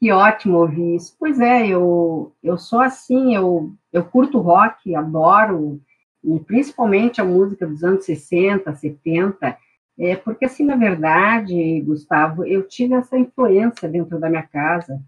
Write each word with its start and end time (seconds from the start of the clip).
Que 0.00 0.10
ótimo 0.10 0.56
ouvir 0.56 0.96
isso. 0.96 1.14
Pois 1.20 1.38
é, 1.38 1.68
eu, 1.68 2.32
eu 2.42 2.56
sou 2.56 2.80
assim, 2.80 3.36
eu, 3.36 3.70
eu 3.92 4.02
curto 4.02 4.38
rock, 4.38 4.94
adoro, 4.94 5.78
e 6.24 6.40
principalmente 6.40 7.20
a 7.20 7.24
música 7.24 7.66
dos 7.66 7.84
anos 7.84 8.06
60, 8.06 8.74
70, 8.74 9.58
é, 9.98 10.16
porque 10.16 10.46
assim, 10.46 10.64
na 10.64 10.74
verdade, 10.74 11.82
Gustavo, 11.82 12.46
eu 12.46 12.66
tive 12.66 12.94
essa 12.94 13.18
influência 13.18 13.86
dentro 13.86 14.18
da 14.18 14.30
minha 14.30 14.42
casa. 14.42 14.98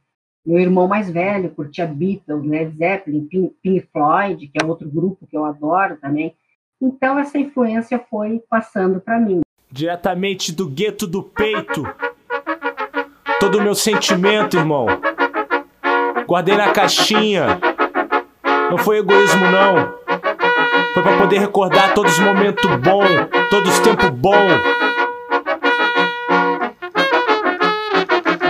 Meu 0.44 0.58
irmão 0.58 0.86
mais 0.86 1.08
velho 1.08 1.54
curtia 1.54 1.86
Beatles, 1.86 2.44
Led 2.44 2.76
Zeppelin, 2.76 3.26
Pink 3.62 3.88
Floyd, 3.90 4.46
que 4.46 4.62
é 4.62 4.66
outro 4.66 4.90
grupo 4.90 5.26
que 5.26 5.36
eu 5.36 5.46
adoro 5.46 5.96
também. 5.96 6.34
Então, 6.78 7.18
essa 7.18 7.38
influência 7.38 7.98
foi 8.10 8.42
passando 8.50 9.00
para 9.00 9.18
mim. 9.18 9.40
Diretamente 9.70 10.52
do 10.52 10.68
gueto 10.68 11.06
do 11.06 11.22
peito 11.22 11.82
todo 13.42 13.58
o 13.58 13.60
meu 13.60 13.74
sentimento, 13.74 14.56
irmão. 14.56 14.86
Guardei 16.28 16.56
na 16.56 16.68
caixinha. 16.68 17.58
Não 18.70 18.78
foi 18.78 18.98
egoísmo, 18.98 19.44
não. 19.50 19.94
Foi 20.94 21.02
para 21.02 21.18
poder 21.18 21.40
recordar 21.40 21.92
todos 21.92 22.12
os 22.12 22.18
momentos 22.20 22.70
bons, 22.76 23.28
todos 23.50 23.72
os 23.72 23.80
tempos 23.80 24.10
bons. 24.10 24.52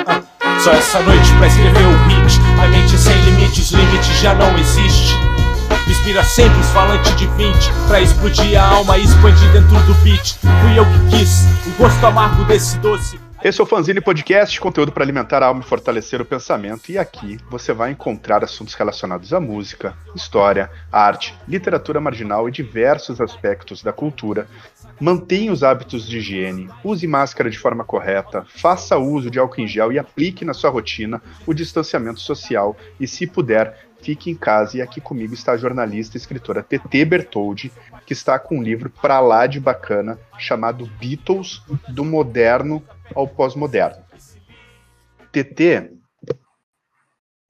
Ah, 0.07 0.61
só 0.61 0.73
essa 0.73 1.01
noite 1.01 1.33
pra 1.39 1.47
escrever 1.47 1.87
o 1.87 1.99
beat. 2.09 2.39
A 2.63 2.69
mente 2.69 2.99
sem 2.99 3.17
limites, 3.23 3.71
limite 3.71 4.13
já 4.21 4.35
não 4.35 4.55
existe. 4.59 5.17
Inspira 5.89 6.23
sempre 6.23 6.61
os 6.61 6.69
falantes 6.71 7.17
de 7.17 7.27
20 7.27 7.55
Pra 7.89 8.01
explodir 8.01 8.59
a 8.59 8.67
alma 8.67 8.97
e 8.99 9.05
expandir 9.05 9.51
dentro 9.53 9.77
do 9.81 9.95
beat 9.97 10.37
Fui 10.41 10.79
eu 10.79 10.85
que 10.85 11.19
quis, 11.19 11.45
o 11.67 11.71
gosto 11.83 12.07
amargo 12.07 12.45
desse 12.45 12.79
doce 12.79 13.22
esse 13.45 13.61
é 13.61 13.65
o 13.65 13.67
Fanzine 13.67 14.01
Podcast, 14.01 14.61
conteúdo 14.61 14.93
para 14.93 15.03
alimentar 15.03 15.43
a 15.43 15.47
alma 15.47 15.63
e 15.63 15.67
fortalecer 15.67 16.21
o 16.21 16.25
pensamento. 16.25 16.93
E 16.93 16.97
aqui 16.97 17.39
você 17.51 17.73
vai 17.73 17.91
encontrar 17.91 18.45
assuntos 18.45 18.75
relacionados 18.75 19.33
à 19.33 19.41
música, 19.41 19.97
história, 20.15 20.71
arte, 20.93 21.35
literatura 21.49 22.01
marginal 22.01 22.49
e 22.49 22.53
diversos 22.53 23.21
aspectos 23.21 23.83
da 23.83 23.93
cultura. 23.93 24.47
Mantenha 25.01 25.53
os 25.53 25.65
hábitos 25.65 26.07
de 26.07 26.19
higiene, 26.19 26.71
use 26.85 27.05
máscara 27.09 27.51
de 27.51 27.59
forma 27.59 27.83
correta, 27.83 28.47
faça 28.49 28.97
uso 28.97 29.29
de 29.29 29.41
álcool 29.41 29.63
em 29.63 29.67
gel 29.67 29.91
e 29.91 29.99
aplique 29.99 30.45
na 30.45 30.55
sua 30.55 30.71
rotina 30.71 31.21
o 31.45 31.53
distanciamento 31.53 32.21
social. 32.21 32.77
E 33.01 33.09
se 33.09 33.27
puder, 33.27 33.89
fique 34.03 34.31
em 34.31 34.35
casa. 34.35 34.77
E 34.77 34.83
aqui 34.83 35.01
comigo 35.01 35.35
está 35.35 35.53
a 35.53 35.57
jornalista 35.57 36.17
e 36.17 36.21
escritora 36.21 36.63
TT 36.63 37.05
Bertoldi, 37.05 37.73
que 38.07 38.13
está 38.13 38.39
com 38.39 38.59
um 38.59 38.63
livro 38.63 38.91
pra 38.91 39.21
lá 39.21 39.47
de 39.47 39.59
bacana 39.59 40.19
chamado 40.39 40.91
Beatles 41.01 41.63
do 41.89 42.05
Moderno 42.05 42.83
ao 43.15 43.27
pós-moderno. 43.27 44.05
TT, 45.31 45.91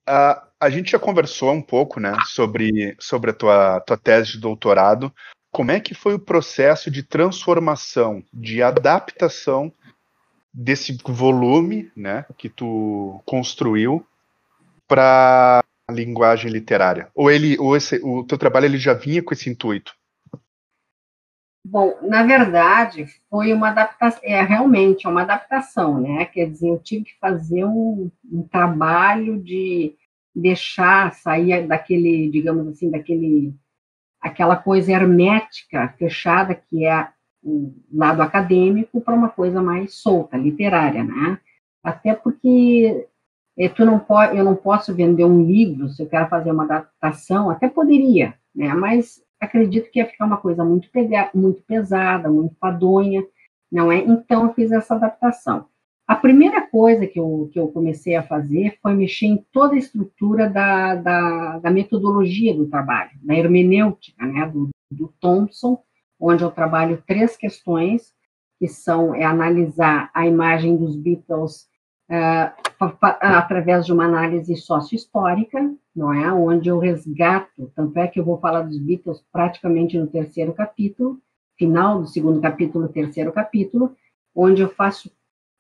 a, 0.07 0.47
a 0.61 0.71
gente 0.71 0.93
já 0.93 0.99
conversou 0.99 1.53
um 1.53 1.63
pouco 1.63 1.99
né, 1.99 2.15
sobre, 2.27 2.97
sobre 2.99 3.31
a 3.31 3.35
tua, 3.35 3.81
tua 3.81 3.97
tese 3.97 4.33
de 4.33 4.39
doutorado. 4.39 5.13
Como 5.51 5.71
é 5.71 5.81
que 5.81 5.95
foi 5.95 6.15
o 6.15 6.21
processo 6.21 6.91
de 6.91 7.03
transformação, 7.03 8.23
de 8.33 8.63
adaptação 8.63 9.73
desse 10.53 10.97
volume 11.05 11.91
né, 11.97 12.25
que 12.39 12.49
tu 12.49 13.21
construiu 13.27 14.07
para 14.87 15.63
a 15.89 15.93
linguagem 15.93 16.51
literária? 16.51 17.11
Ou 17.15 17.31
ele, 17.31 17.59
ou 17.59 17.77
esse, 17.77 18.01
o 18.03 18.25
teu 18.25 18.39
trabalho 18.39 18.67
ele 18.67 18.79
já 18.79 18.95
vinha 18.95 19.23
com 19.23 19.35
esse 19.35 19.51
intuito? 19.51 19.95
Bom, 21.65 21.97
na 22.03 22.25
verdade, 22.25 23.07
foi 23.31 23.53
uma 23.53 23.69
adaptação, 23.69 24.21
é 24.25 24.43
realmente 24.43 25.07
é 25.07 25.11
uma 25.11 25.23
adaptação, 25.23 26.01
né? 26.01 26.25
Quer 26.25 26.51
dizer, 26.51 26.69
eu 26.69 26.79
tive 26.79 27.05
que 27.05 27.19
fazer 27.21 27.65
um, 27.65 28.11
um 28.31 28.43
trabalho 28.43 29.41
de 29.41 29.95
deixar 30.35 31.13
sair 31.13 31.67
daquele, 31.67 32.29
digamos 32.31 32.67
assim, 32.67 32.91
daquele, 32.91 33.55
aquela 34.21 34.57
coisa 34.57 34.91
hermética, 34.93 35.95
fechada, 35.99 36.55
que 36.55 36.85
é 36.85 37.09
o 37.45 37.73
lado 37.93 38.23
acadêmico, 38.23 39.01
para 39.01 39.15
uma 39.15 39.29
coisa 39.29 39.63
mais 39.63 39.95
solta, 39.95 40.37
literária, 40.37 41.05
né? 41.05 41.39
Até 41.83 42.15
porque 42.15 43.07
eh, 43.57 43.69
tu 43.69 43.85
não 43.85 43.99
pode, 44.01 44.37
eu 44.37 44.45
não 44.45 44.57
posso 44.57 44.95
vender 44.95 45.25
um 45.25 45.45
livro 45.45 45.89
se 45.89 46.03
eu 46.03 46.09
quero 46.09 46.29
fazer 46.29 46.51
uma 46.51 46.65
adaptação, 46.65 47.51
até 47.51 47.69
poderia, 47.69 48.35
né? 48.55 48.75
Mas 48.75 49.23
acredito 49.43 49.91
que 49.91 49.99
ia 49.99 50.07
ficar 50.07 50.25
uma 50.25 50.37
coisa 50.37 50.65
muito, 50.65 50.89
pega, 50.91 51.31
muito 51.35 51.63
pesada, 51.63 52.31
muito 52.31 52.55
padonha, 52.55 53.25
não 53.71 53.91
é? 53.91 53.99
Então, 53.99 54.47
eu 54.47 54.55
fiz 54.55 54.71
essa 54.71 54.95
adaptação. 54.95 55.67
A 56.07 56.15
primeira 56.15 56.61
coisa 56.61 57.07
que 57.07 57.19
eu, 57.19 57.49
que 57.53 57.59
eu 57.59 57.69
comecei 57.69 58.15
a 58.15 58.23
fazer 58.23 58.79
foi 58.81 58.95
mexer 58.95 59.27
em 59.27 59.45
toda 59.53 59.75
a 59.75 59.79
estrutura 59.79 60.49
da, 60.49 60.95
da, 60.95 61.59
da 61.59 61.71
metodologia 61.71 62.55
do 62.55 62.69
trabalho, 62.69 63.11
da 63.23 63.35
hermenêutica, 63.35 64.25
né, 64.27 64.47
do, 64.47 64.69
do 64.91 65.13
Thompson, 65.21 65.83
onde 66.21 66.45
eu 66.45 66.51
trabalho 66.51 67.03
três 67.07 67.37
questões, 67.37 68.13
que 68.59 68.69
são 68.69 69.15
é 69.15 69.25
analisar 69.25 70.11
a 70.15 70.27
imagem 70.27 70.77
dos 70.77 70.95
Beatles 70.95 71.67
uh, 72.11 72.53
através 73.21 73.87
de 73.87 73.93
uma 73.93 74.05
análise 74.05 74.55
sócio-histórica, 74.57 75.75
não 75.95 76.13
é? 76.13 76.33
Onde 76.33 76.69
eu 76.69 76.79
resgato, 76.79 77.71
tanto 77.75 77.99
é 77.99 78.07
que 78.07 78.19
eu 78.19 78.25
vou 78.25 78.39
falar 78.39 78.63
dos 78.63 78.79
Beatles 78.79 79.23
praticamente 79.33 79.99
no 79.99 80.07
terceiro 80.07 80.53
capítulo, 80.53 81.19
final 81.57 82.01
do 82.01 82.07
segundo 82.07 82.41
capítulo, 82.41 82.89
terceiro 82.89 83.33
capítulo, 83.33 83.95
onde 84.35 84.63
eu 84.63 84.69
faço 84.69 85.11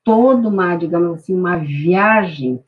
toda 0.05 0.49
uma, 0.49 0.75
digamos 0.77 1.15
assim, 1.15 1.35
uma 1.35 1.57
viagem, 1.57 2.63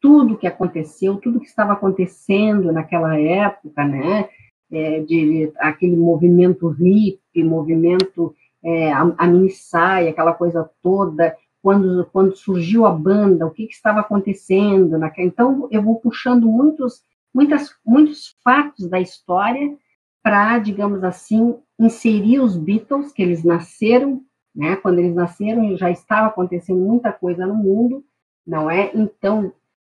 tudo 0.00 0.38
que 0.38 0.46
aconteceu, 0.46 1.16
tudo 1.16 1.40
que 1.40 1.46
estava 1.46 1.72
acontecendo 1.72 2.72
naquela 2.72 3.18
época, 3.18 3.84
né? 3.84 4.28
É, 4.70 5.00
de 5.00 5.50
aquele 5.58 5.96
movimento 5.96 6.68
hippie, 6.68 7.42
movimento 7.42 8.34
é, 8.62 8.92
a, 8.92 9.14
a 9.16 9.26
mini 9.26 9.48
saia, 9.50 10.10
aquela 10.10 10.34
coisa 10.34 10.68
toda, 10.82 11.34
quando, 11.62 12.06
quando 12.12 12.36
surgiu 12.36 12.86
a 12.86 12.90
banda, 12.90 13.46
o 13.46 13.50
que, 13.50 13.66
que 13.66 13.74
estava 13.74 14.00
acontecendo. 14.00 14.98
Naquela... 14.98 15.26
Então, 15.26 15.68
eu 15.70 15.82
vou 15.82 15.96
puxando 15.96 16.46
muitos, 16.46 17.02
muitas, 17.34 17.74
muitos 17.84 18.36
fatos 18.42 18.88
da 18.88 19.00
história 19.00 19.76
para, 20.22 20.58
digamos 20.58 21.02
assim, 21.04 21.56
inserir 21.78 22.40
os 22.40 22.56
Beatles, 22.56 23.12
que 23.12 23.22
eles 23.22 23.44
nasceram, 23.44 24.22
né? 24.54 24.76
Quando 24.76 24.98
eles 24.98 25.14
nasceram, 25.14 25.76
já 25.76 25.90
estava 25.90 26.26
acontecendo 26.26 26.80
muita 26.80 27.12
coisa 27.12 27.46
no 27.46 27.54
mundo, 27.54 28.04
não 28.46 28.70
é? 28.70 28.90
Então, 28.94 29.52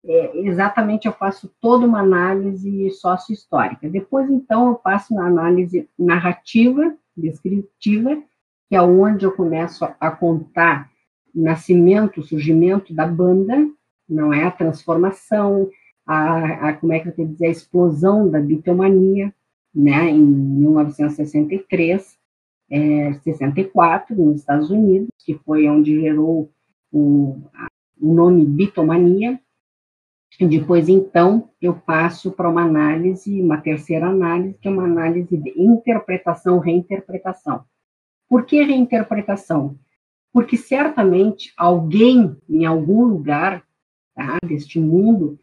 é, 0.05 0.39
exatamente 0.39 1.07
eu 1.07 1.13
faço 1.13 1.51
toda 1.61 1.87
uma 1.87 2.01
análise 2.01 2.91
sócio-histórica. 2.91 3.89
Depois, 3.89 4.31
então, 4.31 4.69
eu 4.69 4.75
passo 4.75 5.15
na 5.15 5.27
análise 5.27 5.89
narrativa, 5.99 6.95
descritiva, 7.17 8.23
que 8.69 8.77
é 8.77 8.83
onde 8.83 9.25
eu 9.25 9.33
começo 9.33 9.85
a 9.85 10.11
contar 10.11 10.91
nascimento, 11.35 12.23
surgimento 12.23 12.95
da 12.95 13.07
banda, 13.07 13.69
não 14.09 14.33
é 14.33 14.45
a 14.45 14.51
transformação, 14.51 15.69
a, 16.06 16.69
a 16.69 16.75
como 16.75 16.93
é 16.93 17.00
que 17.00 17.09
eu 17.09 17.12
tenho 17.12 17.28
que 17.28 17.34
dizer, 17.34 17.47
a 17.47 17.50
explosão 17.50 18.31
da 18.31 18.41
bitomania, 18.41 19.34
né, 19.75 20.11
em 20.11 20.25
1963, 20.25 22.19
é, 22.71 23.15
64, 23.15 24.15
nos 24.16 24.41
Estados 24.41 24.71
Unidos, 24.71 25.09
que 25.25 25.34
foi 25.34 25.69
onde 25.69 26.00
gerou 26.00 26.50
o, 26.93 27.41
o 28.00 28.15
nome 28.15 28.44
bitomania, 28.44 29.41
depois, 30.41 30.89
então, 30.89 31.50
eu 31.60 31.75
passo 31.75 32.31
para 32.31 32.49
uma 32.49 32.62
análise, 32.62 33.43
uma 33.43 33.60
terceira 33.60 34.06
análise, 34.06 34.56
que 34.60 34.69
é 34.69 34.71
uma 34.71 34.84
análise 34.84 35.37
de 35.37 35.50
interpretação-reinterpretação. 35.60 37.65
Por 38.27 38.47
que 38.47 38.62
reinterpretação? 38.62 39.77
porque 40.33 40.56
certamente 40.56 41.53
alguém 41.56 42.37
em 42.49 42.65
algum 42.65 43.05
lugar 43.05 43.65
tá, 44.15 44.39
deste 44.47 44.78
mundo 44.78 45.39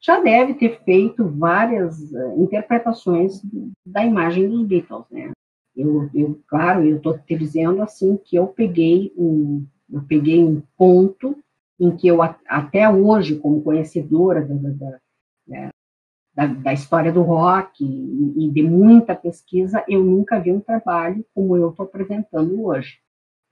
já 0.00 0.20
deve 0.20 0.54
ter 0.54 0.82
feito 0.82 1.28
várias 1.28 2.00
uh, 2.12 2.42
interpretações 2.42 3.42
da 3.84 4.04
imagem 4.04 4.48
dos 4.48 4.66
Beatles, 4.66 5.04
né? 5.10 5.30
Eu, 5.76 6.10
eu 6.14 6.40
claro, 6.48 6.84
eu 6.84 6.96
estou 6.96 7.18
te 7.18 7.36
dizendo 7.36 7.82
assim 7.82 8.16
que 8.16 8.36
eu 8.36 8.48
peguei 8.48 9.12
um, 9.16 9.64
eu 9.92 10.02
peguei 10.02 10.42
um 10.42 10.62
ponto 10.76 11.36
em 11.78 11.96
que 11.96 12.08
eu 12.08 12.20
até 12.22 12.88
hoje, 12.88 13.38
como 13.38 13.62
conhecedora 13.62 14.44
da, 14.44 14.54
da, 14.54 14.98
da, 15.46 15.70
da, 16.34 16.46
da 16.46 16.72
história 16.72 17.12
do 17.12 17.22
rock 17.22 17.84
e, 17.84 18.46
e 18.46 18.50
de 18.50 18.62
muita 18.62 19.14
pesquisa, 19.14 19.82
eu 19.88 20.04
nunca 20.04 20.38
vi 20.38 20.52
um 20.52 20.60
trabalho 20.60 21.24
como 21.34 21.56
eu 21.56 21.70
estou 21.70 21.86
apresentando 21.86 22.62
hoje. 22.64 22.98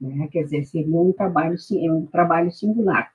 Né? 0.00 0.28
Quer 0.30 0.44
dizer, 0.44 0.64
seria 0.64 0.96
um 0.96 1.12
trabalho, 1.12 1.56
um 1.90 2.06
trabalho 2.06 2.52
singular. 2.52 3.10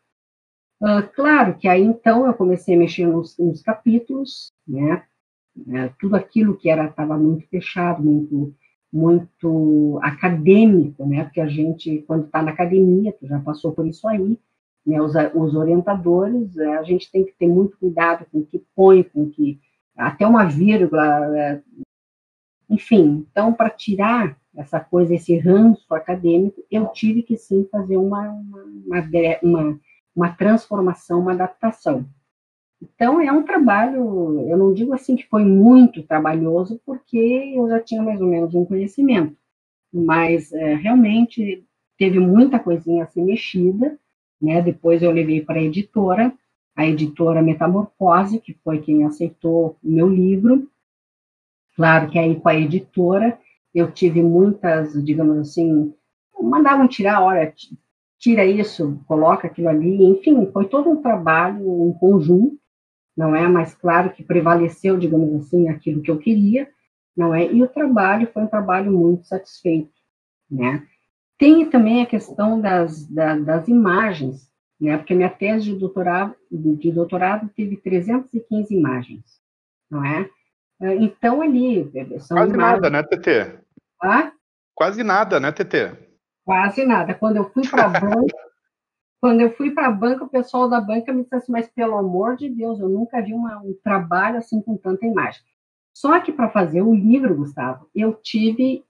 Uh, 0.81 1.07
claro 1.15 1.57
que 1.57 1.67
aí 1.67 1.81
então 1.81 2.25
eu 2.25 2.33
comecei 2.33 2.75
a 2.75 2.77
mexer 2.77 3.07
nos, 3.07 3.37
nos 3.37 3.61
capítulos, 3.61 4.51
né? 4.67 5.03
Uh, 5.55 5.93
tudo 5.99 6.15
aquilo 6.15 6.57
que 6.57 6.69
era 6.69 6.85
estava 6.85 7.17
muito 7.17 7.47
fechado, 7.47 8.03
muito 8.03 8.53
muito 8.91 9.99
acadêmico, 10.03 11.05
né? 11.05 11.23
Porque 11.23 11.41
a 11.41 11.47
gente 11.47 12.03
quando 12.07 12.25
está 12.25 12.41
na 12.41 12.51
academia, 12.51 13.13
tu 13.13 13.25
já 13.27 13.39
passou 13.39 13.71
por 13.71 13.87
isso 13.87 14.07
aí, 14.07 14.37
né, 14.85 15.01
os, 15.01 15.13
os, 15.33 15.55
orientadores, 15.55 16.57
é, 16.57 16.77
a 16.77 16.83
gente 16.83 17.09
tem 17.11 17.25
que 17.25 17.33
ter 17.33 17.47
muito 17.47 17.77
cuidado 17.77 18.25
com 18.31 18.39
o 18.39 18.45
que 18.45 18.61
põe, 18.75 19.03
com 19.03 19.23
o 19.23 19.29
que 19.29 19.59
até 19.95 20.27
uma 20.27 20.45
vírgula, 20.45 21.37
é, 21.37 21.61
enfim. 22.69 23.25
Então, 23.31 23.53
para 23.53 23.69
tirar 23.69 24.37
essa 24.55 24.79
coisa, 24.79 25.15
esse 25.15 25.37
ranço 25.37 25.93
acadêmico, 25.93 26.63
eu 26.69 26.87
tive 26.87 27.23
que 27.23 27.37
sim 27.37 27.67
fazer 27.71 27.97
uma, 27.97 28.29
uma, 28.29 28.63
uma, 28.85 29.39
uma 29.41 29.79
transformação, 30.37 31.21
uma 31.21 31.33
adaptação. 31.33 32.05
Então, 32.81 33.21
é 33.21 33.31
um 33.31 33.43
trabalho, 33.43 34.47
eu 34.49 34.57
não 34.57 34.73
digo 34.73 34.93
assim 34.93 35.15
que 35.15 35.27
foi 35.27 35.45
muito 35.45 36.03
trabalhoso, 36.03 36.81
porque 36.85 37.17
eu 37.55 37.67
já 37.69 37.79
tinha 37.79 38.03
mais 38.03 38.19
ou 38.19 38.27
menos 38.27 38.53
um 38.53 38.65
conhecimento, 38.65 39.35
mas 39.91 40.51
é, 40.51 40.73
realmente 40.75 41.65
teve 41.97 42.19
muita 42.19 42.59
coisinha 42.59 43.03
a 43.03 43.07
ser 43.07 43.23
mexida, 43.23 43.97
né? 44.41 44.61
Depois 44.61 45.01
eu 45.01 45.11
levei 45.11 45.41
para 45.41 45.59
a 45.59 45.63
editora, 45.63 46.33
a 46.75 46.85
editora 46.85 47.41
Metamorfose, 47.41 48.41
que 48.41 48.53
foi 48.63 48.81
quem 48.81 49.05
aceitou 49.05 49.77
o 49.81 49.89
meu 49.89 50.09
livro. 50.09 50.69
Claro 51.75 52.09
que 52.09 52.19
aí 52.19 52.35
com 52.39 52.49
a 52.49 52.55
editora 52.55 53.39
eu 53.73 53.91
tive 53.91 54.21
muitas, 54.21 54.93
digamos 55.03 55.37
assim, 55.37 55.93
mandavam 56.41 56.87
tirar, 56.87 57.21
olha, 57.21 57.53
tira 58.23 58.45
isso, 58.45 59.03
coloca 59.05 59.47
aquilo 59.47 59.67
ali, 59.67 60.01
enfim, 60.01 60.49
foi 60.53 60.65
todo 60.69 60.89
um 60.89 61.01
trabalho, 61.01 61.59
um 61.59 61.91
conjunto, 61.91 62.57
não 63.17 63.35
é? 63.35 63.45
Mas 63.49 63.75
claro 63.75 64.11
que 64.11 64.23
prevaleceu, 64.23 64.97
digamos 64.97 65.35
assim, 65.35 65.67
aquilo 65.67 66.01
que 66.01 66.09
eu 66.09 66.17
queria, 66.17 66.69
não 67.17 67.35
é? 67.35 67.51
E 67.51 67.61
o 67.61 67.67
trabalho 67.67 68.31
foi 68.33 68.43
um 68.43 68.47
trabalho 68.47 68.93
muito 68.93 69.27
satisfeito, 69.27 69.91
né? 70.49 70.87
Tem 71.37 71.69
também 71.69 72.01
a 72.01 72.05
questão 72.05 72.61
das, 72.61 73.05
da, 73.07 73.37
das 73.37 73.67
imagens, 73.67 74.49
né? 74.79 74.97
Porque 74.97 75.13
minha 75.13 75.29
tese 75.29 75.65
de 75.65 75.75
doutorado, 75.75 76.33
de 76.49 76.93
doutorado 76.93 77.49
teve 77.53 77.75
315 77.75 78.73
imagens, 78.73 79.25
não 79.91 80.05
é? 80.05 80.29
Então, 80.79 81.41
ali. 81.41 81.91
São 82.19 82.37
Quase 82.37 82.53
imagens... 82.53 82.81
nada, 82.81 82.89
né, 82.89 83.03
TT? 83.03 83.59
Ah? 84.01 84.31
Quase 84.73 85.03
nada, 85.03 85.41
né, 85.41 85.51
TT? 85.51 86.12
Quase 86.45 86.85
nada. 86.85 87.13
Quando 87.13 87.37
eu 87.37 87.49
fui 87.49 87.67
para 87.67 87.85
a 87.85 87.89
banca, 87.99 88.37
quando 89.21 89.41
eu 89.41 89.53
fui 89.55 89.71
para 89.71 89.87
a 89.87 89.91
banca, 89.91 90.25
o 90.25 90.29
pessoal 90.29 90.69
da 90.69 90.81
banca 90.81 91.13
me 91.13 91.23
disse 91.23 91.35
assim, 91.35 91.51
mas 91.51 91.69
pelo 91.69 91.97
amor 91.97 92.35
de 92.35 92.49
Deus, 92.49 92.79
eu 92.79 92.89
nunca 92.89 93.21
vi 93.21 93.33
uma, 93.33 93.57
um 93.59 93.73
trabalho 93.83 94.37
assim 94.37 94.61
com 94.61 94.75
tanta 94.75 95.05
imagem. 95.05 95.41
Só 95.93 96.19
que 96.19 96.31
para 96.31 96.49
fazer 96.49 96.81
o 96.81 96.93
livro, 96.93 97.35
Gustavo, 97.35 97.87
eu 97.95 98.13
tive 98.13 98.83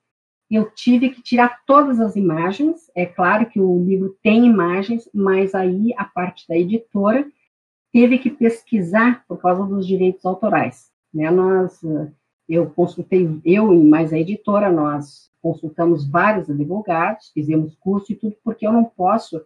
eu 0.49 0.69
tive 0.69 1.09
que 1.09 1.21
tirar 1.21 1.63
todas 1.65 1.99
as 1.99 2.15
imagens. 2.15 2.89
É 2.95 3.05
claro 3.05 3.47
que 3.47 3.59
o 3.59 3.83
livro 3.83 4.15
tem 4.21 4.45
imagens, 4.45 5.09
mas 5.13 5.55
aí 5.55 5.93
a 5.97 6.05
parte 6.05 6.47
da 6.47 6.55
editora 6.55 7.25
teve 7.91 8.19
que 8.19 8.29
pesquisar 8.29 9.23
por 9.27 9.41
causa 9.41 9.65
dos 9.65 9.85
direitos 9.87 10.23
autorais. 10.25 10.91
Né? 11.13 11.31
Nós, 11.31 11.81
eu 12.47 12.69
consultei, 12.69 13.41
eu 13.43 13.73
e 13.73 13.83
mais 13.83 14.13
a 14.13 14.19
editora, 14.19 14.71
nós 14.71 15.31
consultamos 15.43 16.09
vários 16.09 16.49
advogados, 16.49 17.29
fizemos 17.33 17.75
curso 17.75 18.13
e 18.13 18.15
tudo, 18.15 18.37
porque 18.41 18.65
eu 18.65 18.71
não 18.71 18.85
posso, 18.85 19.45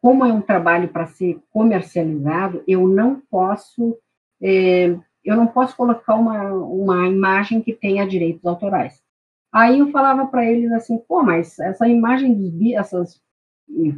como 0.00 0.24
é 0.24 0.32
um 0.32 0.40
trabalho 0.40 0.88
para 0.88 1.06
ser 1.06 1.38
comercializado, 1.50 2.64
eu 2.66 2.88
não 2.88 3.20
posso, 3.30 3.98
é, 4.42 4.96
eu 5.22 5.36
não 5.36 5.46
posso 5.46 5.76
colocar 5.76 6.14
uma, 6.14 6.54
uma 6.54 7.06
imagem 7.06 7.60
que 7.60 7.74
tenha 7.74 8.08
direitos 8.08 8.46
autorais. 8.46 9.04
Aí 9.52 9.78
eu 9.78 9.90
falava 9.90 10.26
para 10.26 10.50
eles 10.50 10.72
assim, 10.72 10.98
pô, 11.06 11.22
mas 11.22 11.58
essa 11.58 11.86
imagem 11.86 12.34
dos 12.34 12.72
essas 12.72 13.20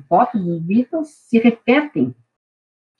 fotos 0.09 0.45
dos 0.45 0.61
Beatles 0.61 1.09
se 1.09 1.39
repetem 1.39 2.15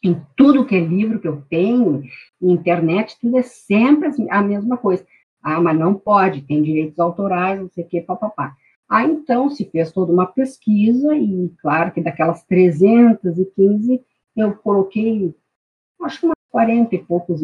em 0.03 0.21
tudo 0.37 0.65
que 0.65 0.77
é 0.77 0.81
livro 0.81 1.19
que 1.19 1.27
eu 1.27 1.43
tenho, 1.49 2.03
internet, 2.41 3.19
tudo 3.21 3.39
é 3.39 3.43
sempre 3.43 4.09
a 4.31 4.43
mesma 4.43 4.77
coisa. 4.77 5.05
Ah, 5.57 5.61
mas 5.61 5.79
não 5.79 5.95
pode, 5.95 6.43
tem 6.43 6.63
direitos 6.63 6.99
autorais, 6.99 7.61
não 7.61 7.69
sei 7.71 7.85
o 7.85 7.89
que, 7.89 8.01
papapá. 8.01 8.55
Aí, 8.89 9.11
então, 9.11 9.51
se 9.51 9.65
fez 9.65 9.93
toda 9.93 10.13
uma 10.13 10.27
pesquisa, 10.27 11.15
e 11.17 11.51
claro 11.61 11.93
que 11.93 12.01
daquelas 12.01 12.43
315, 12.45 14.01
eu 14.37 14.55
coloquei, 14.57 15.35
acho 16.03 16.21
que 16.21 16.27
umas 16.27 16.39
40 16.51 16.95
e 16.95 16.99
poucos, 16.99 17.43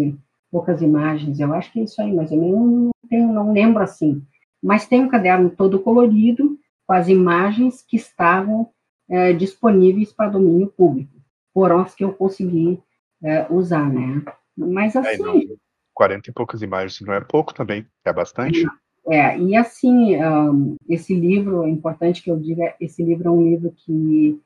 poucas 0.51 0.81
imagens, 0.81 1.39
eu 1.41 1.53
acho 1.53 1.73
que 1.73 1.81
é 1.81 1.85
isso 1.85 2.01
aí, 2.01 2.12
mas 2.12 2.33
eu 2.33 2.39
não, 2.39 2.91
tenho, 3.09 3.33
não 3.33 3.53
lembro 3.53 3.83
assim 3.83 4.23
mas 4.65 4.87
tem 4.87 5.03
um 5.03 5.09
caderno 5.09 5.50
todo 5.50 5.79
colorido 5.79 6.59
com 6.87 6.95
as 6.95 7.07
imagens 7.09 7.83
que 7.83 7.97
estavam 7.97 8.71
é, 9.07 9.35
disponíveis 9.35 10.11
para 10.11 10.31
domínio 10.31 10.69
público. 10.69 11.12
Foram 11.53 11.81
as 11.81 11.95
que 11.95 12.03
eu 12.03 12.15
consegui 12.15 12.83
é, 13.23 13.47
usar, 13.50 13.93
né? 13.93 14.23
Mas 14.57 14.97
assim... 14.97 15.55
É, 15.94 16.06
40 16.06 16.31
e 16.31 16.32
poucas 16.32 16.62
imagens 16.62 17.00
não 17.00 17.14
é 17.14 17.20
pouco 17.20 17.55
também, 17.55 17.87
é 18.05 18.12
bastante. 18.12 18.67
É, 19.08 19.38
e 19.38 19.55
assim, 19.55 20.17
um, 20.17 20.76
esse 20.88 21.14
livro, 21.14 21.64
é 21.64 21.69
importante 21.69 22.23
que 22.23 22.31
eu 22.31 22.38
diga, 22.38 22.75
esse 22.81 23.02
livro 23.02 23.29
é 23.29 23.31
um 23.31 23.43
livro 23.43 23.73
que, 23.76 24.41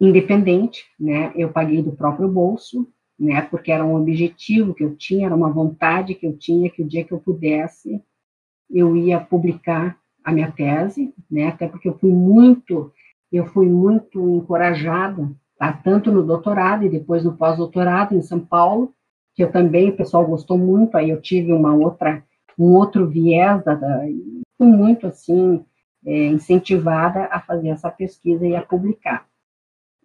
independente, 0.00 0.84
né, 0.98 1.32
eu 1.34 1.50
paguei 1.50 1.82
do 1.82 1.92
próprio 1.92 2.28
bolso, 2.28 2.86
né, 3.18 3.40
porque 3.42 3.72
era 3.72 3.84
um 3.84 3.96
objetivo 3.96 4.74
que 4.74 4.84
eu 4.84 4.94
tinha, 4.94 5.26
era 5.26 5.34
uma 5.34 5.50
vontade 5.50 6.14
que 6.14 6.26
eu 6.26 6.36
tinha, 6.36 6.70
que 6.70 6.82
o 6.82 6.86
dia 6.86 7.04
que 7.04 7.12
eu 7.12 7.18
pudesse, 7.18 8.02
eu 8.70 8.96
ia 8.96 9.20
publicar 9.20 9.98
a 10.26 10.32
minha 10.32 10.50
tese, 10.50 11.14
né? 11.30 11.46
Até 11.46 11.68
porque 11.68 11.88
eu 11.88 11.96
fui 11.98 12.10
muito, 12.10 12.92
eu 13.30 13.46
fui 13.46 13.68
muito 13.68 14.18
encorajada, 14.28 15.30
tá? 15.56 15.72
Tanto 15.72 16.10
no 16.10 16.24
doutorado 16.24 16.84
e 16.84 16.88
depois 16.88 17.24
no 17.24 17.36
pós-doutorado 17.36 18.14
em 18.14 18.22
São 18.22 18.40
Paulo, 18.40 18.92
que 19.36 19.44
eu 19.44 19.52
também 19.52 19.90
o 19.90 19.96
pessoal 19.96 20.26
gostou 20.26 20.56
muito. 20.56 20.96
Aí 20.96 21.10
eu 21.10 21.20
tive 21.20 21.52
uma 21.52 21.74
outra, 21.74 22.24
um 22.58 22.72
outro 22.72 23.06
viés 23.06 23.62
da, 23.62 23.74
da 23.74 24.02
fui 24.56 24.66
muito 24.66 25.06
assim 25.06 25.62
é, 26.04 26.26
incentivada 26.28 27.26
a 27.26 27.38
fazer 27.40 27.68
essa 27.68 27.90
pesquisa 27.90 28.46
e 28.46 28.56
a 28.56 28.62
publicar. 28.62 29.28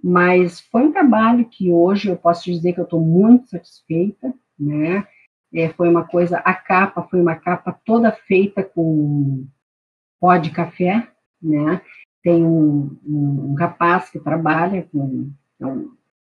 Mas 0.03 0.59
foi 0.59 0.83
um 0.83 0.91
trabalho 0.91 1.45
que 1.45 1.71
hoje 1.71 2.09
eu 2.09 2.17
posso 2.17 2.43
dizer 2.43 2.73
que 2.73 2.81
eu 2.81 2.85
estou 2.85 2.99
muito 2.99 3.49
satisfeita, 3.49 4.33
né? 4.59 5.07
É, 5.53 5.69
foi 5.69 5.87
uma 5.89 6.05
coisa, 6.05 6.37
a 6.39 6.53
capa 6.53 7.03
foi 7.03 7.21
uma 7.21 7.35
capa 7.35 7.79
toda 7.85 8.11
feita 8.11 8.63
com 8.63 9.47
pó 10.19 10.35
de 10.37 10.51
café, 10.51 11.07
né? 11.41 11.81
Tem 12.23 12.43
um, 12.43 12.97
um, 13.05 13.51
um 13.51 13.53
rapaz 13.53 14.09
que 14.09 14.19
trabalha 14.19 14.83
com 14.91 15.31
é 15.59 15.65
um, 15.65 15.91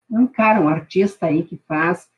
um, 0.09 0.27
cara, 0.27 0.61
um 0.61 0.67
artista 0.67 1.27
aí 1.27 1.43
que 1.43 1.57
faz 1.67 2.09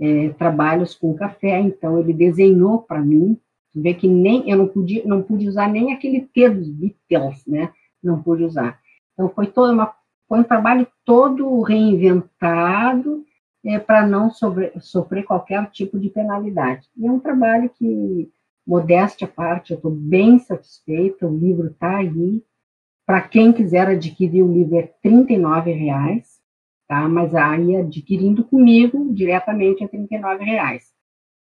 é, 0.00 0.28
trabalhos 0.30 0.94
com 0.94 1.14
café, 1.14 1.58
então 1.60 1.98
ele 1.98 2.12
desenhou 2.12 2.82
para 2.82 3.00
mim, 3.00 3.38
vê 3.74 3.94
que 3.94 4.08
nem 4.08 4.48
eu 4.50 4.56
não 4.56 4.68
podia, 4.68 5.04
não 5.04 5.22
pude 5.22 5.48
usar 5.48 5.68
nem 5.68 5.92
aquele 5.92 6.20
T 6.20 6.48
dos 6.48 6.68
Beatles, 6.68 7.46
né? 7.46 7.72
Não 8.02 8.22
pude 8.22 8.44
usar. 8.44 8.78
Então 9.12 9.28
foi 9.30 9.46
toda 9.46 9.72
uma 9.72 9.94
foi 10.28 10.40
um 10.40 10.44
trabalho 10.44 10.86
todo 11.04 11.60
reinventado 11.62 13.24
é, 13.64 13.78
para 13.78 14.06
não 14.06 14.30
sobre, 14.30 14.72
sofrer 14.80 15.24
qualquer 15.24 15.70
tipo 15.70 15.98
de 15.98 16.10
penalidade. 16.10 16.88
E 16.96 17.06
é 17.06 17.10
um 17.10 17.20
trabalho 17.20 17.70
que, 17.70 18.30
modéstia 18.66 19.26
à 19.26 19.30
parte, 19.30 19.72
eu 19.72 19.76
estou 19.76 19.90
bem 19.90 20.38
satisfeita, 20.38 21.26
o 21.26 21.36
livro 21.36 21.68
está 21.68 21.98
aí. 21.98 22.42
Para 23.04 23.20
quem 23.22 23.52
quiser 23.52 23.88
adquirir 23.88 24.42
o 24.42 24.52
livro 24.52 24.76
é 24.76 24.92
R$ 25.02 25.72
reais, 25.72 26.35
tá? 26.86 27.08
mas 27.08 27.34
aí 27.34 27.76
adquirindo 27.76 28.44
comigo, 28.44 29.12
diretamente 29.12 29.82
é 29.82 29.86
R$ 29.86 30.44
reais. 30.44 30.92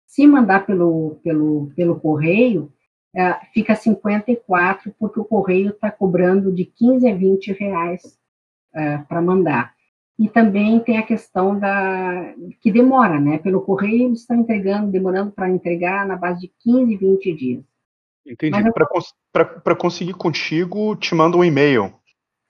Se 0.06 0.26
mandar 0.26 0.66
pelo, 0.66 1.20
pelo, 1.24 1.72
pelo 1.76 2.00
correio, 2.00 2.72
é, 3.16 3.34
fica 3.54 3.76
54, 3.76 4.94
porque 5.00 5.20
o 5.20 5.26
correio 5.26 5.70
está 5.70 5.90
cobrando 5.90 6.52
de 6.52 6.66
15 6.66 7.10
a 7.10 7.16
20 7.16 7.54
reais 7.54 8.20
é, 8.74 8.98
para 9.00 9.22
mandar. 9.22 9.74
E 10.18 10.30
também 10.30 10.80
tem 10.80 10.98
a 10.98 11.06
questão 11.06 11.60
da 11.60 12.34
que 12.62 12.72
demora, 12.72 13.20
né? 13.20 13.38
Pelo 13.38 13.62
correio 13.62 14.08
eles 14.08 14.22
estão 14.22 14.38
entregando, 14.38 14.92
demorando 14.92 15.32
para 15.32 15.50
entregar 15.50 16.08
na 16.08 16.16
base 16.16 16.42
de 16.42 16.52
15, 16.60 16.96
20 16.96 17.34
dias. 17.34 17.64
Entendi. 18.26 18.58
Eu... 18.66 18.74
Para 19.32 19.76
conseguir 19.76 20.14
contigo, 20.14 20.96
te 20.96 21.14
manda 21.14 21.38
um 21.38 21.44
e-mail. 21.44 21.94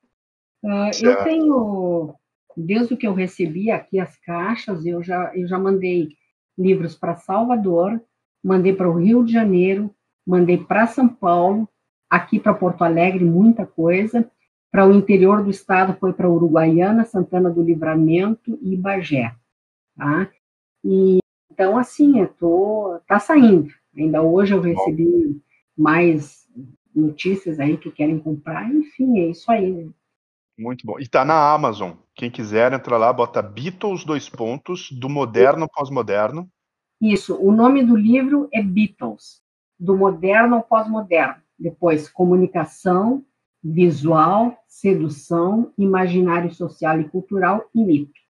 Uh, 0.62 0.90
eu 1.02 1.24
tenho, 1.24 2.14
desde 2.56 2.96
que 2.96 3.06
eu 3.06 3.14
recebi 3.14 3.70
aqui 3.70 3.98
as 3.98 4.16
caixas, 4.20 4.84
eu 4.86 5.02
já, 5.02 5.30
eu 5.34 5.46
já 5.46 5.58
mandei 5.58 6.08
livros 6.56 6.94
para 6.94 7.16
Salvador, 7.16 8.00
mandei 8.42 8.72
para 8.72 8.88
o 8.88 8.98
Rio 8.98 9.24
de 9.24 9.32
Janeiro, 9.32 9.94
mandei 10.26 10.58
para 10.58 10.86
São 10.86 11.08
Paulo, 11.08 11.68
aqui 12.08 12.38
para 12.38 12.54
Porto 12.54 12.82
Alegre, 12.82 13.24
muita 13.24 13.66
coisa. 13.66 14.30
Para 14.70 14.86
o 14.86 14.94
interior 14.94 15.42
do 15.42 15.50
estado 15.50 15.96
foi 15.98 16.12
para 16.12 16.28
Uruguaiana, 16.28 17.04
Santana 17.04 17.50
do 17.50 17.62
Livramento 17.62 18.58
e 18.60 18.76
Bagé. 18.76 19.34
Tá? 19.96 20.28
E, 20.82 21.18
então, 21.50 21.78
assim, 21.78 22.20
eu 22.20 22.28
tô, 22.28 22.98
tá 23.06 23.18
saindo. 23.18 23.70
Ainda 23.96 24.22
hoje 24.22 24.52
eu 24.52 24.60
recebi 24.60 25.40
mais 25.76 26.48
notícias 26.94 27.58
aí 27.58 27.76
que 27.76 27.90
querem 27.90 28.18
comprar, 28.18 28.72
enfim, 28.72 29.18
é 29.18 29.26
isso 29.28 29.50
aí. 29.50 29.90
Muito 30.58 30.86
bom. 30.86 31.00
E 31.00 31.08
tá 31.08 31.24
na 31.24 31.52
Amazon. 31.52 31.92
Quem 32.14 32.30
quiser 32.30 32.72
entra 32.72 32.96
lá, 32.96 33.12
bota 33.12 33.42
Beatles 33.42 34.04
dois 34.04 34.28
pontos 34.28 34.90
do 34.92 35.08
moderno 35.08 35.64
ao 35.64 35.68
pós-moderno. 35.68 36.48
Isso. 37.00 37.36
O 37.36 37.50
nome 37.50 37.82
do 37.84 37.96
livro 37.96 38.48
é 38.52 38.62
Beatles, 38.62 39.42
do 39.78 39.96
moderno 39.96 40.56
ao 40.56 40.62
pós-moderno. 40.62 41.42
Depois, 41.58 42.08
comunicação, 42.08 43.24
visual, 43.62 44.56
sedução, 44.68 45.72
imaginário 45.76 46.52
social 46.52 47.00
e 47.00 47.08
cultural 47.08 47.68
e 47.74 47.82
mito, 47.82 48.20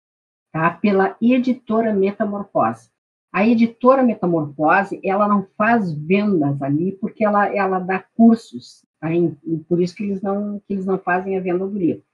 tá? 0.52 0.70
Pela 0.70 1.16
editora 1.20 1.92
Metamorfose. 1.92 2.93
A 3.34 3.44
editora 3.44 4.04
Metamorfose, 4.04 5.00
ela 5.02 5.26
não 5.26 5.44
faz 5.58 5.92
vendas 5.92 6.62
ali 6.62 6.92
porque 6.92 7.24
ela, 7.24 7.52
ela 7.52 7.80
dá 7.80 7.98
cursos, 7.98 8.86
tá? 9.00 9.08
Por 9.68 9.82
isso 9.82 9.92
que 9.96 10.04
eles 10.04 10.22
não 10.22 10.60
que 10.60 10.72
eles 10.72 10.86
não 10.86 11.00
fazem 11.00 11.36
a 11.36 11.40
venda 11.40 11.66
do 11.66 11.76
livro. 11.76 12.04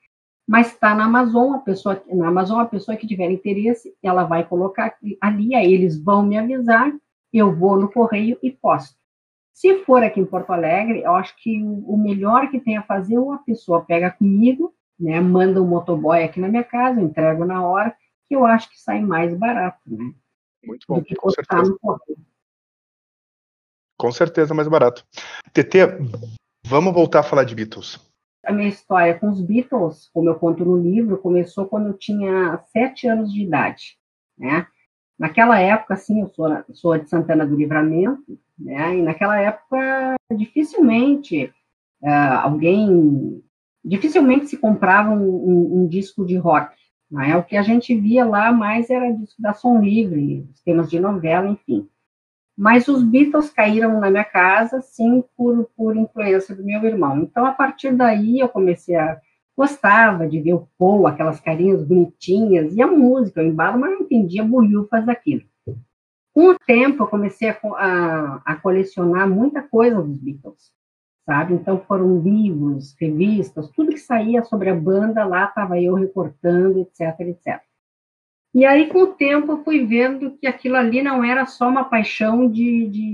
Mas 0.49 0.69
está 0.69 0.95
na 0.95 1.05
Amazon, 1.05 1.57
a 1.57 1.59
pessoa 1.59 2.03
na 2.11 2.29
Amazon 2.29 2.61
a 2.61 2.65
pessoa 2.65 2.97
que 2.97 3.07
tiver 3.07 3.31
interesse, 3.31 3.95
ela 4.03 4.25
vai 4.25 4.49
colocar 4.49 4.97
ali, 5.21 5.55
aí 5.55 5.71
eles 5.71 6.03
vão 6.03 6.23
me 6.23 6.39
avisar, 6.39 6.91
eu 7.31 7.55
vou 7.55 7.79
no 7.79 7.93
correio 7.93 8.39
e 8.43 8.51
posto. 8.51 8.97
Se 9.53 9.85
for 9.85 10.03
aqui 10.03 10.21
em 10.21 10.25
Porto 10.25 10.55
Alegre, 10.55 11.03
eu 11.03 11.15
acho 11.15 11.37
que 11.37 11.63
o 11.63 11.99
melhor 11.99 12.51
que 12.51 12.59
tem 12.59 12.79
a 12.79 12.83
fazer, 12.83 13.19
ou 13.19 13.31
a 13.31 13.39
pessoa 13.39 13.85
pega 13.85 14.11
comigo, 14.11 14.73
né, 14.99 15.21
manda 15.21 15.61
um 15.63 15.69
motoboy 15.69 16.25
aqui 16.25 16.41
na 16.41 16.49
minha 16.49 16.65
casa, 16.65 16.99
eu 16.99 17.05
entrego 17.05 17.45
na 17.45 17.63
hora, 17.63 17.95
que 18.27 18.35
eu 18.35 18.47
acho 18.47 18.71
que 18.71 18.81
sai 18.81 19.03
mais 19.03 19.37
barato, 19.37 19.81
né? 19.87 20.15
Muito 20.63 20.85
bom, 20.89 21.03
com 21.17 21.31
certeza. 21.31 21.77
Com 23.99 24.13
certeza 24.13 24.55
mais 24.55 24.69
barato. 24.69 25.05
TT, 25.53 25.79
vamos 26.67 26.95
voltar 26.95 27.21
a 27.21 27.23
falar 27.23 27.45
de 27.45 27.55
Beatles. 27.55 27.99
A 28.45 28.53
minha 28.53 28.69
história 28.69 29.19
com 29.19 29.29
os 29.29 29.41
Beatles, 29.41 30.09
como 30.13 30.31
eu 30.31 30.35
conto 30.37 30.65
no 30.65 30.79
livro, 30.79 31.19
começou 31.19 31.67
quando 31.67 31.89
eu 31.89 31.95
tinha 31.95 32.59
sete 32.73 33.07
anos 33.07 33.33
de 33.33 33.43
idade, 33.43 33.99
né? 34.39 34.67
Naquela 35.19 35.61
época, 35.61 35.93
assim, 35.93 36.23
eu 36.23 36.29
sou, 36.31 36.49
sou 36.73 36.99
de 36.99 37.11
Santana 37.11 37.47
do 37.47 37.55
Livramento, 37.55 38.39
né? 38.59 38.97
E 38.97 39.03
naquela 39.03 39.39
época, 39.39 40.15
dificilmente 40.35 41.53
uh, 42.03 42.41
alguém, 42.43 43.45
dificilmente 43.85 44.47
se 44.47 44.57
comprava 44.57 45.11
um, 45.11 45.29
um, 45.29 45.83
um 45.83 45.87
disco 45.87 46.25
de 46.25 46.39
rock, 46.39 46.75
né? 47.11 47.37
O 47.37 47.43
que 47.43 47.57
a 47.57 47.63
gente 47.63 47.95
via 47.95 48.25
lá 48.25 48.53
mais 48.53 48.89
era 48.89 49.11
disco 49.13 49.41
da 49.41 49.53
Som 49.53 49.81
Livre, 49.81 50.49
temas 50.65 50.89
de 50.89 51.01
novela, 51.01 51.49
enfim. 51.49 51.89
Mas 52.57 52.89
os 52.89 53.03
Beatles 53.03 53.51
caíram 53.51 53.99
na 54.01 54.11
minha 54.11 54.25
casa, 54.25 54.81
sim, 54.81 55.25
por, 55.37 55.69
por 55.77 55.97
influência 55.97 56.55
do 56.55 56.63
meu 56.63 56.85
irmão. 56.85 57.19
Então, 57.19 57.47
a 57.47 57.53
partir 57.53 57.93
daí, 57.93 58.39
eu 58.39 58.49
comecei 58.49 58.97
a 58.97 59.21
gostava 59.57 60.27
de 60.27 60.41
ver 60.41 60.55
o 60.55 60.67
Paul, 60.79 61.07
aquelas 61.07 61.39
carinhas 61.39 61.85
bonitinhas, 61.85 62.75
e 62.75 62.81
a 62.81 62.87
música, 62.87 63.43
o 63.43 63.45
embalo, 63.45 63.79
mas 63.79 63.91
não 63.91 64.01
entendia 64.01 64.43
bolhufas 64.43 65.05
daquilo. 65.05 65.43
Com 66.33 66.49
o 66.49 66.59
tempo, 66.59 67.03
eu 67.03 67.07
comecei 67.07 67.51
a, 67.51 67.59
a, 67.77 68.43
a 68.43 68.57
colecionar 68.57 69.29
muita 69.29 69.63
coisa 69.63 70.01
dos 70.01 70.17
Beatles 70.17 70.73
sabe? 71.31 71.55
Então 71.55 71.81
foram 71.87 72.19
livros, 72.21 72.93
revistas, 73.01 73.71
tudo 73.71 73.93
que 73.93 74.01
saía 74.01 74.43
sobre 74.43 74.69
a 74.69 74.75
banda, 74.75 75.25
lá 75.25 75.45
estava 75.45 75.81
eu 75.81 75.95
recortando, 75.95 76.81
etc, 76.81 77.21
etc. 77.21 77.61
E 78.53 78.65
aí, 78.65 78.89
com 78.89 79.03
o 79.03 79.15
tempo, 79.15 79.53
eu 79.53 79.63
fui 79.63 79.87
vendo 79.87 80.33
que 80.33 80.49
aquilo 80.49 80.75
ali 80.75 81.01
não 81.01 81.23
era 81.23 81.47
só 81.47 81.69
uma 81.69 81.85
paixão 81.85 82.51
de, 82.51 82.89
de, 82.89 83.13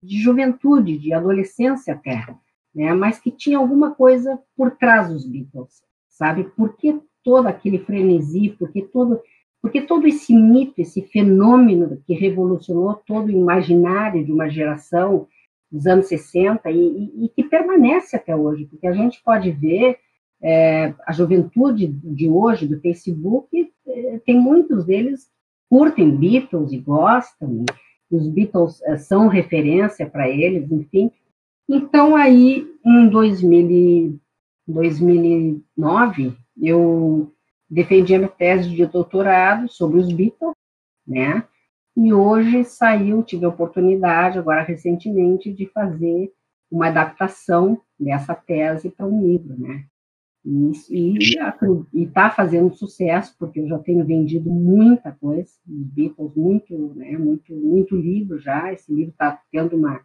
de 0.00 0.22
juventude, 0.22 0.96
de 0.96 1.12
adolescência 1.12 1.94
até, 1.94 2.24
né? 2.72 2.94
mas 2.94 3.18
que 3.18 3.32
tinha 3.32 3.58
alguma 3.58 3.92
coisa 3.96 4.40
por 4.56 4.76
trás 4.76 5.08
dos 5.08 5.26
Beatles, 5.26 5.82
sabe? 6.08 6.44
Por 6.44 6.76
que 6.76 7.00
todo 7.24 7.48
aquele 7.48 7.80
frenesi, 7.80 8.50
porque 8.56 8.80
todo, 8.80 9.20
porque 9.60 9.82
todo 9.82 10.06
esse 10.06 10.32
mito, 10.32 10.80
esse 10.80 11.02
fenômeno 11.02 12.00
que 12.06 12.14
revolucionou 12.14 12.94
todo 12.94 13.26
o 13.26 13.32
imaginário 13.32 14.24
de 14.24 14.30
uma 14.30 14.48
geração, 14.48 15.26
dos 15.76 15.86
anos 15.86 16.08
60 16.08 16.70
e, 16.70 16.76
e, 16.76 17.24
e, 17.24 17.28
que 17.28 17.44
permanece 17.44 18.16
até 18.16 18.34
hoje, 18.34 18.66
porque 18.66 18.86
a 18.86 18.92
gente 18.92 19.22
pode 19.22 19.50
ver 19.50 19.98
é, 20.42 20.94
a 21.06 21.12
juventude 21.12 21.86
de 21.86 22.28
hoje 22.28 22.66
do 22.66 22.80
Facebook, 22.80 23.48
é, 23.86 24.18
tem 24.24 24.40
muitos 24.40 24.84
deles 24.84 25.28
curtem 25.68 26.16
Beatles 26.16 26.72
e 26.72 26.78
gostam, 26.78 27.64
e 28.10 28.16
os 28.16 28.28
Beatles 28.28 28.82
é, 28.82 28.96
são 28.96 29.28
referência 29.28 30.08
para 30.08 30.28
eles, 30.28 30.70
enfim. 30.70 31.10
Então, 31.68 32.14
aí, 32.14 32.66
em 32.84 33.08
2000, 33.08 34.18
2009, 34.66 36.36
eu 36.60 37.32
defendi 37.68 38.14
a 38.14 38.18
minha 38.18 38.30
tese 38.30 38.70
de 38.70 38.86
doutorado 38.86 39.68
sobre 39.68 39.98
os 39.98 40.12
Beatles, 40.12 40.54
né? 41.06 41.44
E 41.96 42.12
hoje 42.12 42.62
saiu, 42.64 43.22
tive 43.22 43.46
a 43.46 43.48
oportunidade, 43.48 44.38
agora 44.38 44.62
recentemente, 44.62 45.52
de 45.52 45.66
fazer 45.66 46.30
uma 46.70 46.88
adaptação 46.88 47.80
dessa 47.98 48.34
tese 48.34 48.90
para 48.90 49.06
um 49.06 49.22
livro, 49.22 49.58
né? 49.58 49.86
E 50.90 51.18
está 51.92 52.30
fazendo 52.30 52.72
sucesso, 52.72 53.34
porque 53.36 53.58
eu 53.58 53.66
já 53.66 53.78
tenho 53.80 54.04
vendido 54.04 54.48
muita 54.48 55.10
coisa, 55.10 55.50
Beatles, 55.64 56.36
muito, 56.36 56.94
né, 56.94 57.18
muito, 57.18 57.52
muito 57.52 57.96
livro 57.96 58.38
já. 58.38 58.72
Esse 58.72 58.94
livro 58.94 59.10
está 59.10 59.42
tendo 59.50 59.76
uma, 59.76 60.00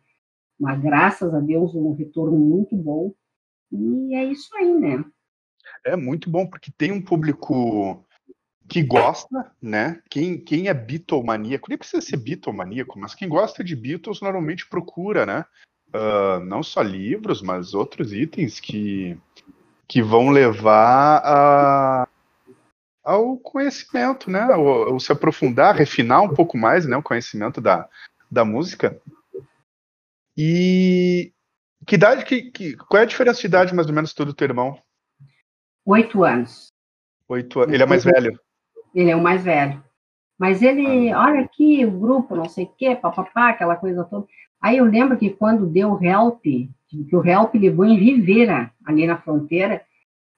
uma, 0.59 0.75
graças 0.75 1.31
a 1.31 1.39
Deus, 1.39 1.75
um 1.75 1.93
retorno 1.93 2.39
muito 2.39 2.75
bom. 2.75 3.13
E 3.71 4.15
é 4.15 4.25
isso 4.25 4.49
aí, 4.55 4.73
né? 4.73 5.05
É 5.85 5.95
muito 5.95 6.27
bom, 6.27 6.47
porque 6.47 6.71
tem 6.75 6.91
um 6.91 7.01
público 7.01 8.03
que 8.71 8.81
gosta, 8.81 9.51
né? 9.61 10.01
Quem, 10.09 10.39
quem 10.39 10.69
é 10.69 10.73
Beatlemaníaco, 10.73 11.67
nem 11.67 11.77
precisa 11.77 12.01
ser 12.01 12.15
Beatlemaníaco, 12.15 12.97
mas 12.97 13.13
quem 13.13 13.27
gosta 13.27 13.65
de 13.65 13.75
Beatles 13.75 14.21
normalmente 14.21 14.65
procura, 14.65 15.25
né? 15.25 15.43
Uh, 15.89 16.39
não 16.45 16.63
só 16.63 16.81
livros, 16.81 17.41
mas 17.41 17.73
outros 17.73 18.13
itens 18.13 18.61
que, 18.61 19.19
que 19.85 20.01
vão 20.01 20.29
levar 20.29 21.21
a, 21.21 22.07
ao 23.03 23.35
conhecimento, 23.35 24.31
né? 24.31 24.47
Ou, 24.55 24.93
ou, 24.93 24.99
se 25.01 25.11
aprofundar, 25.11 25.75
refinar 25.75 26.21
um 26.21 26.33
pouco 26.33 26.57
mais, 26.57 26.85
né? 26.85 26.95
O 26.95 27.03
conhecimento 27.03 27.59
da, 27.59 27.89
da 28.31 28.45
música. 28.45 28.97
E 30.37 31.33
que 31.85 31.95
idade, 31.95 32.23
que, 32.23 32.49
que, 32.51 32.77
qual 32.77 33.01
é 33.01 33.03
a 33.03 33.07
diferença 33.07 33.41
de 33.41 33.47
idade 33.47 33.75
mais 33.75 33.89
ou 33.89 33.93
menos 33.93 34.13
do 34.13 34.33
teu 34.33 34.45
irmão? 34.45 34.81
Oito 35.85 36.23
anos. 36.23 36.67
Oito 37.27 37.59
anos. 37.59 37.73
Ele 37.73 37.83
é 37.83 37.85
mais 37.85 38.05
velho? 38.05 38.39
Ele 38.93 39.09
é 39.09 39.15
o 39.15 39.21
mais 39.21 39.43
velho. 39.43 39.83
Mas 40.37 40.61
ele, 40.61 41.11
ah. 41.11 41.21
olha 41.21 41.41
aqui, 41.41 41.85
o 41.85 41.91
grupo, 41.91 42.35
não 42.35 42.49
sei 42.49 42.65
o 42.65 42.71
quê, 42.77 42.95
papapá, 42.95 43.49
aquela 43.49 43.75
coisa 43.75 44.03
toda. 44.03 44.25
Aí 44.59 44.77
eu 44.77 44.85
lembro 44.85 45.17
que 45.17 45.29
quando 45.29 45.67
deu 45.67 45.93
o 45.93 46.03
help, 46.03 46.41
que 46.43 47.15
o 47.15 47.25
help 47.25 47.55
levou 47.55 47.85
em 47.85 47.95
Rivera, 47.95 48.71
ali 48.85 49.07
na 49.07 49.17
fronteira, 49.17 49.81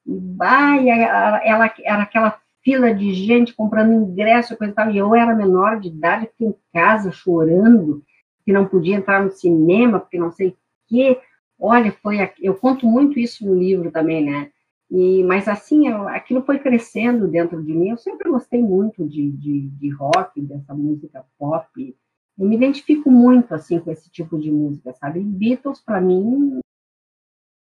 e, 0.05 0.89
ela, 0.89 1.41
ela, 1.45 1.73
era 1.83 2.03
aquela 2.03 2.37
fila 2.63 2.93
de 2.93 3.13
gente 3.13 3.53
comprando 3.53 3.93
ingresso, 3.93 4.57
coisa 4.57 4.71
e 4.71 4.75
tal, 4.75 4.91
e 4.91 4.97
eu 4.97 5.13
era 5.13 5.35
menor 5.35 5.79
de 5.79 5.89
idade, 5.89 6.27
fiquei 6.27 6.47
em 6.47 6.55
casa 6.73 7.11
chorando, 7.11 8.03
que 8.45 8.53
não 8.53 8.65
podia 8.65 8.95
entrar 8.95 9.23
no 9.23 9.31
cinema, 9.31 9.99
porque 9.99 10.17
não 10.17 10.31
sei 10.31 10.49
o 10.49 10.57
quê. 10.87 11.19
Olha, 11.59 11.91
foi, 12.01 12.17
eu 12.41 12.55
conto 12.55 12.85
muito 12.85 13.19
isso 13.19 13.45
no 13.45 13.55
livro 13.55 13.91
também, 13.91 14.23
né? 14.23 14.49
E, 14.93 15.23
mas 15.23 15.47
assim, 15.47 15.87
eu, 15.87 16.07
aquilo 16.07 16.43
foi 16.43 16.59
crescendo 16.59 17.27
dentro 17.27 17.63
de 17.63 17.73
mim. 17.73 17.89
Eu 17.89 17.97
sempre 17.97 18.29
gostei 18.29 18.61
muito 18.61 19.03
de, 19.07 19.31
de, 19.31 19.69
de, 19.69 19.89
rock, 19.89 20.39
dessa 20.39 20.71
música 20.75 21.25
pop. 21.35 21.97
Eu 22.37 22.47
me 22.47 22.55
identifico 22.55 23.09
muito 23.09 23.55
assim 23.55 23.79
com 23.79 23.89
esse 23.89 24.11
tipo 24.11 24.39
de 24.39 24.51
música, 24.51 24.93
sabe? 24.93 25.19
Beatles 25.21 25.81
para 25.81 25.99
mim 25.99 26.59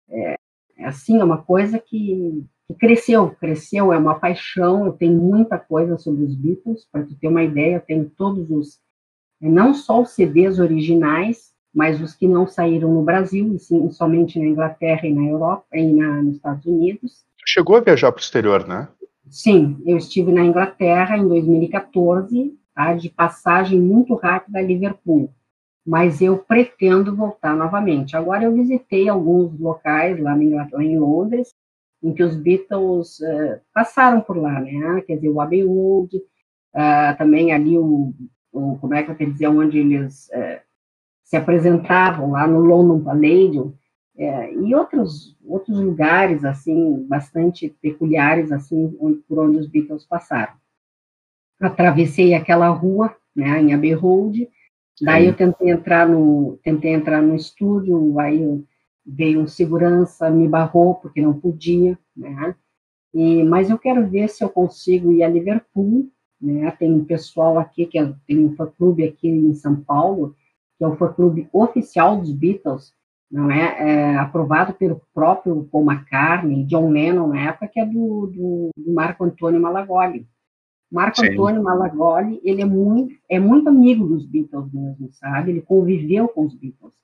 é, 0.09 0.35
é, 0.77 0.87
assim 0.87 1.21
é 1.21 1.25
uma 1.25 1.41
coisa 1.41 1.79
que, 1.79 2.45
que, 2.67 2.75
cresceu, 2.75 3.31
cresceu. 3.37 3.93
É 3.93 3.99
uma 3.99 4.19
paixão. 4.19 4.87
Eu 4.87 4.93
tenho 4.95 5.17
muita 5.17 5.57
coisa 5.57 5.97
sobre 5.99 6.25
os 6.25 6.35
Beatles. 6.35 6.85
Para 6.91 7.05
tu 7.05 7.15
ter 7.15 7.29
uma 7.29 7.45
ideia, 7.45 7.77
eu 7.77 7.81
tenho 7.81 8.11
todos 8.11 8.51
os, 8.51 8.81
não 9.41 9.73
só 9.73 10.03
os 10.03 10.11
CDs 10.11 10.59
originais, 10.59 11.50
mas 11.75 12.01
os 12.01 12.15
que 12.15 12.27
não 12.27 12.47
saíram 12.47 12.93
no 12.93 13.03
Brasil, 13.03 13.55
e 13.55 13.59
sim, 13.59 13.91
somente 13.91 14.39
na 14.39 14.47
Inglaterra 14.47 15.07
e 15.07 15.15
na 15.15 15.25
Europa, 15.25 15.67
e 15.75 15.93
na, 15.93 16.23
nos 16.23 16.37
Estados 16.37 16.67
Unidos. 16.67 17.25
Chegou 17.47 17.77
a 17.77 17.81
viajar 17.81 18.11
para 18.13 18.19
o 18.19 18.23
exterior, 18.23 18.67
né? 18.67 18.89
Sim, 19.29 19.81
eu 19.87 19.97
estive 19.97 20.33
na 20.33 20.45
Inglaterra 20.45 21.17
em 21.17 21.27
2014, 21.29 22.53
tá, 22.75 22.95
de 22.95 23.09
passagem 23.09 23.81
muito 23.81 24.15
rápida 24.17 24.59
a 24.59 24.63
Liverpool, 24.63 25.33
mas 25.87 26.21
eu 26.21 26.39
pretendo 26.39 27.15
voltar 27.15 27.57
novamente. 27.57 28.17
Agora 28.17 28.45
eu 28.45 28.55
visitei 28.55 29.09
alguns 29.09 29.59
locais 29.59 30.21
lá 30.21 30.37
em, 30.37 30.51
lá 30.51 30.69
em 30.79 30.99
Londres, 30.99 31.55
em 32.03 32.13
que 32.13 32.23
os 32.23 32.35
Beatles 32.35 33.21
uh, 33.21 33.61
passaram 33.73 34.21
por 34.21 34.37
lá, 34.37 34.61
né? 34.61 35.03
Quer 35.07 35.17
dizer, 35.17 35.29
o 35.29 35.41
Abbey 35.41 35.65
Road, 35.65 36.17
uh, 36.17 37.17
também 37.17 37.53
ali 37.53 37.79
o, 37.79 38.13
o, 38.53 38.79
como 38.79 38.95
é 38.95 39.03
que 39.03 39.11
eu 39.11 39.15
quero 39.15 39.33
dizer, 39.33 39.49
onde 39.49 39.79
eles 39.79 40.29
uh, 40.35 40.61
se 41.31 41.37
apresentavam 41.37 42.33
lá 42.33 42.45
no 42.45 42.59
London 42.59 43.05
Palladium, 43.05 43.73
é, 44.19 44.53
e 44.53 44.75
outros 44.75 45.39
outros 45.47 45.79
lugares 45.81 46.45
assim 46.45 47.07
bastante 47.07 47.69
peculiares 47.81 48.51
assim 48.51 48.97
onde, 49.01 49.21
por 49.21 49.39
onde 49.39 49.59
os 49.59 49.69
Beatles 49.69 50.05
passaram. 50.05 50.55
Atravessei 51.61 52.35
aquela 52.35 52.69
rua, 52.71 53.15
né, 53.35 53.63
em 53.63 53.73
Abbey 53.73 53.93
Road. 53.93 54.49
Daí 55.01 55.27
eu 55.27 55.37
tentei 55.37 55.71
entrar 55.71 56.09
no 56.09 56.59
tentei 56.65 56.93
entrar 56.93 57.23
no 57.23 57.37
estúdio, 57.37 58.19
aí 58.19 58.65
veio 59.07 59.41
um 59.41 59.47
segurança 59.47 60.29
me 60.31 60.49
barrou 60.49 60.97
porque 60.97 61.23
não 61.23 61.39
podia, 61.39 61.97
né? 62.17 62.57
E 63.15 63.45
mas 63.45 63.71
eu 63.71 63.79
quero 63.79 64.05
ver 64.09 64.29
se 64.29 64.43
eu 64.43 64.49
consigo 64.49 65.13
ir 65.13 65.23
a 65.23 65.29
Liverpool, 65.29 66.11
né? 66.41 66.69
Tem 66.73 66.93
um 66.93 67.05
pessoal 67.05 67.57
aqui 67.57 67.87
que 67.87 68.01
é, 68.01 68.13
tem 68.27 68.45
um 68.45 68.57
fã 68.57 68.67
clube 68.67 69.05
aqui 69.05 69.29
em 69.29 69.55
São 69.55 69.77
Paulo 69.77 70.35
que 70.81 70.85
é 70.85 70.89
o 70.89 70.97
fã-clube 70.97 71.47
oficial 71.53 72.17
dos 72.17 72.33
Beatles, 72.33 72.95
não 73.31 73.51
é? 73.51 74.15
é? 74.15 74.17
aprovado 74.17 74.73
pelo 74.73 75.03
próprio 75.13 75.69
Paul 75.71 75.93
McCartney, 75.93 76.65
John 76.65 76.89
Lennon 76.89 77.29
na 77.29 77.51
época, 77.51 77.69
que 77.69 77.79
é 77.79 77.85
do, 77.85 78.29
do, 78.29 78.71
do 78.75 78.93
Marco 78.95 79.23
Antônio 79.23 79.61
Malagoli. 79.61 80.27
Marco 80.91 81.21
Sim. 81.21 81.33
Antônio 81.33 81.63
Malagoli, 81.63 82.41
ele 82.43 82.63
é 82.63 82.65
muito, 82.65 83.15
é 83.29 83.39
muito 83.39 83.69
amigo 83.69 84.07
dos 84.07 84.25
Beatles 84.25 84.73
mesmo, 84.73 85.11
sabe? 85.13 85.51
Ele 85.51 85.61
conviveu 85.61 86.29
com 86.29 86.47
os 86.47 86.55
Beatles. 86.55 86.95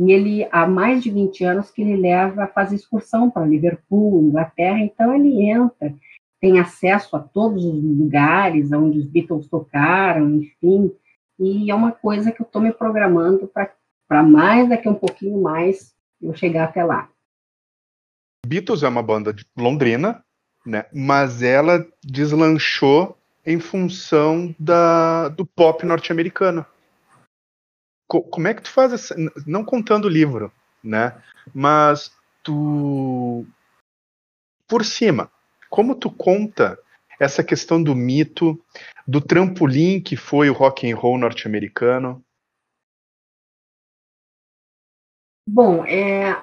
E 0.00 0.10
ele, 0.10 0.48
há 0.50 0.66
mais 0.66 1.00
de 1.00 1.12
20 1.12 1.44
anos 1.44 1.70
que 1.70 1.82
ele 1.82 1.96
leva, 1.96 2.48
faz 2.48 2.72
excursão 2.72 3.30
para 3.30 3.46
Liverpool, 3.46 4.24
Inglaterra, 4.24 4.80
então 4.80 5.14
ele 5.14 5.48
entra, 5.48 5.94
tem 6.40 6.58
acesso 6.58 7.14
a 7.14 7.20
todos 7.20 7.64
os 7.64 7.80
lugares 7.80 8.72
onde 8.72 8.98
os 8.98 9.06
Beatles 9.06 9.46
tocaram, 9.46 10.34
enfim, 10.34 10.90
e 11.40 11.70
é 11.70 11.74
uma 11.74 11.90
coisa 11.90 12.30
que 12.30 12.42
eu 12.42 12.46
estou 12.46 12.60
me 12.60 12.70
programando 12.70 13.50
para 14.06 14.22
mais 14.22 14.68
daqui 14.68 14.86
um 14.86 14.94
pouquinho 14.94 15.40
mais 15.40 15.94
eu 16.20 16.34
chegar 16.34 16.64
até 16.64 16.84
lá. 16.84 17.08
Beatles 18.46 18.82
é 18.82 18.88
uma 18.88 19.02
banda 19.02 19.32
de 19.32 19.46
londrina, 19.56 20.22
né? 20.66 20.84
Mas 20.92 21.42
ela 21.42 21.86
deslanchou 22.04 23.16
em 23.46 23.58
função 23.58 24.54
da, 24.58 25.28
do 25.28 25.46
pop 25.46 25.84
norte-americano. 25.86 26.66
Co 28.06 28.22
como 28.22 28.48
é 28.48 28.54
que 28.54 28.62
tu 28.62 28.70
faz 28.70 28.92
essa, 28.92 29.16
não 29.46 29.64
contando 29.64 30.04
o 30.04 30.10
livro, 30.10 30.52
né? 30.84 31.16
Mas 31.54 32.12
tu 32.42 33.46
por 34.68 34.84
cima, 34.84 35.30
como 35.70 35.94
tu 35.94 36.10
conta 36.10 36.78
essa 37.20 37.44
questão 37.44 37.82
do 37.82 37.94
mito, 37.94 38.58
do 39.06 39.20
trampolim 39.20 40.00
que 40.00 40.16
foi 40.16 40.48
o 40.48 40.54
rock 40.54 40.90
and 40.90 40.96
roll 40.96 41.18
norte-americano? 41.18 42.24
Bom, 45.46 45.84
é, 45.84 46.42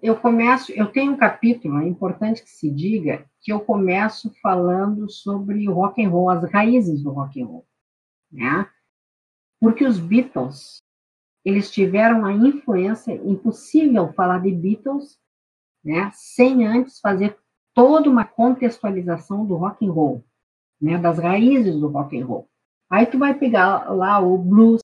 eu 0.00 0.20
começo, 0.20 0.70
eu 0.72 0.86
tenho 0.92 1.12
um 1.12 1.16
capítulo, 1.16 1.78
é 1.78 1.88
importante 1.88 2.42
que 2.42 2.50
se 2.50 2.70
diga, 2.70 3.28
que 3.40 3.52
eu 3.52 3.58
começo 3.58 4.32
falando 4.40 5.10
sobre 5.10 5.68
o 5.68 5.72
rock 5.72 6.04
and 6.04 6.10
roll, 6.10 6.30
as 6.30 6.48
raízes 6.50 7.02
do 7.02 7.10
rock 7.10 7.42
and 7.42 7.46
roll, 7.46 7.66
né? 8.30 8.70
Porque 9.60 9.84
os 9.84 9.98
Beatles, 9.98 10.78
eles 11.44 11.70
tiveram 11.70 12.24
a 12.24 12.32
influência, 12.32 13.14
impossível 13.14 14.12
falar 14.12 14.38
de 14.38 14.52
Beatles, 14.52 15.18
né, 15.82 16.10
sem 16.12 16.66
antes 16.66 17.00
fazer 17.00 17.36
toda 17.78 18.10
uma 18.10 18.24
contextualização 18.24 19.46
do 19.46 19.54
rock 19.54 19.86
and 19.86 19.92
roll, 19.92 20.24
né, 20.82 20.98
das 20.98 21.16
raízes 21.16 21.78
do 21.78 21.86
rock 21.86 22.20
and 22.20 22.26
roll. 22.26 22.48
Aí 22.90 23.06
tu 23.06 23.16
vai 23.16 23.34
pegar 23.34 23.88
lá 23.94 24.18
o 24.18 24.36
blues, 24.36 24.80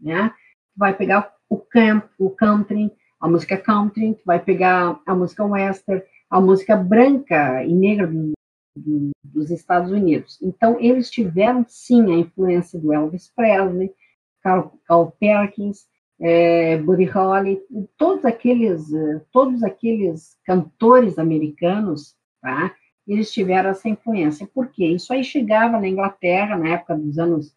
né? 0.00 0.28
Tu 0.28 0.78
vai 0.78 0.94
pegar 0.94 1.34
o 1.50 1.56
camp, 1.56 2.04
o 2.16 2.30
country, 2.30 2.92
a 3.18 3.28
música 3.28 3.56
country, 3.56 4.14
tu 4.14 4.22
vai 4.24 4.38
pegar 4.38 5.00
a 5.04 5.12
música 5.12 5.44
western, 5.44 6.00
a 6.30 6.40
música 6.40 6.76
branca 6.76 7.64
e 7.64 7.72
negra 7.72 8.06
do, 8.06 8.32
do, 8.76 9.10
dos 9.24 9.50
Estados 9.50 9.90
Unidos. 9.90 10.38
Então 10.40 10.78
eles 10.78 11.10
tiveram 11.10 11.64
sim 11.66 12.14
a 12.14 12.18
influência 12.18 12.78
do 12.78 12.92
Elvis 12.92 13.28
Presley, 13.34 13.92
Carl, 14.40 14.72
Carl 14.86 15.10
Perkins, 15.18 15.88
é, 16.20 16.76
Buddy 16.76 17.06
Holly, 17.06 17.60
todos 17.98 18.24
aqueles, 18.24 18.88
todos 19.32 19.64
aqueles 19.64 20.36
cantores 20.44 21.18
americanos 21.18 22.14
tá? 22.46 22.72
Eles 23.08 23.32
tiveram 23.32 23.70
essa 23.70 23.88
influência. 23.88 24.48
Por 24.54 24.68
quê? 24.68 24.86
Isso 24.86 25.12
aí 25.12 25.24
chegava 25.24 25.80
na 25.80 25.88
Inglaterra, 25.88 26.56
na 26.56 26.68
época 26.68 26.96
dos 26.96 27.18
anos 27.18 27.52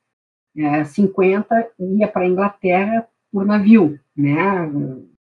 é, 0.58 0.84
50, 0.84 1.72
ia 1.80 2.08
para 2.08 2.24
a 2.24 2.28
Inglaterra 2.28 3.08
por 3.32 3.46
navio, 3.46 4.00
né? 4.18 4.68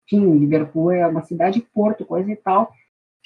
Enfim, 0.04 0.38
Liverpool 0.38 0.90
é 0.90 1.06
uma 1.06 1.22
cidade 1.22 1.66
porto, 1.72 2.04
coisa 2.04 2.30
e 2.30 2.36
tal. 2.36 2.70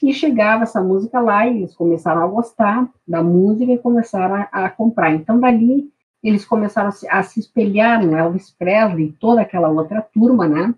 E 0.02 0.14
chegava 0.14 0.62
essa 0.62 0.80
música 0.80 1.20
lá 1.20 1.46
e 1.46 1.58
eles 1.58 1.74
começaram 1.74 2.22
a 2.22 2.26
gostar 2.26 2.88
da 3.06 3.22
música 3.22 3.72
e 3.72 3.78
começaram 3.78 4.36
a, 4.36 4.66
a 4.66 4.70
comprar. 4.70 5.12
Então, 5.12 5.38
dali, 5.38 5.90
eles 6.22 6.44
começaram 6.44 6.88
a 6.88 6.92
se, 6.92 7.08
a 7.08 7.22
se 7.22 7.40
espelhar 7.40 8.02
no 8.02 8.16
Elvis 8.16 8.50
Presley 8.50 9.06
e 9.08 9.12
toda 9.12 9.42
aquela 9.42 9.68
outra 9.68 10.00
turma, 10.00 10.48
né? 10.48 10.74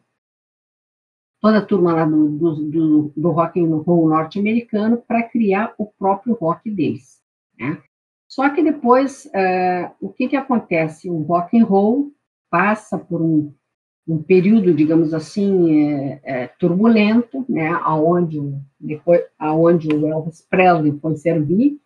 Toda 1.42 1.58
a 1.58 1.66
turma 1.66 1.92
lá 1.92 2.04
do, 2.04 2.28
do, 2.28 3.12
do, 3.16 3.30
rock 3.32 3.60
and 3.60 3.74
roll 3.78 4.08
norte-americano 4.08 4.96
para 4.96 5.24
criar 5.24 5.74
o 5.76 5.84
próprio 5.84 6.34
rock 6.34 6.70
deles. 6.70 7.20
Né? 7.58 7.82
Só 8.28 8.48
que 8.48 8.62
depois, 8.62 9.26
uh, 9.26 9.90
o 10.00 10.08
que, 10.08 10.28
que 10.28 10.36
acontece? 10.36 11.10
O 11.10 11.20
rock 11.22 11.58
and 11.58 11.64
roll 11.64 12.12
passa 12.48 12.96
por 12.96 13.20
um, 13.20 13.52
um 14.06 14.22
período, 14.22 14.72
digamos 14.72 15.12
assim, 15.12 15.82
é, 15.82 16.20
é, 16.22 16.46
turbulento, 16.46 17.44
né, 17.48 17.70
aonde, 17.82 18.40
depois, 18.78 19.22
aonde 19.36 19.88
o 19.88 20.06
Elvis 20.06 20.46
Presley 20.48 20.96
foi 21.00 21.16
servir, 21.16 21.80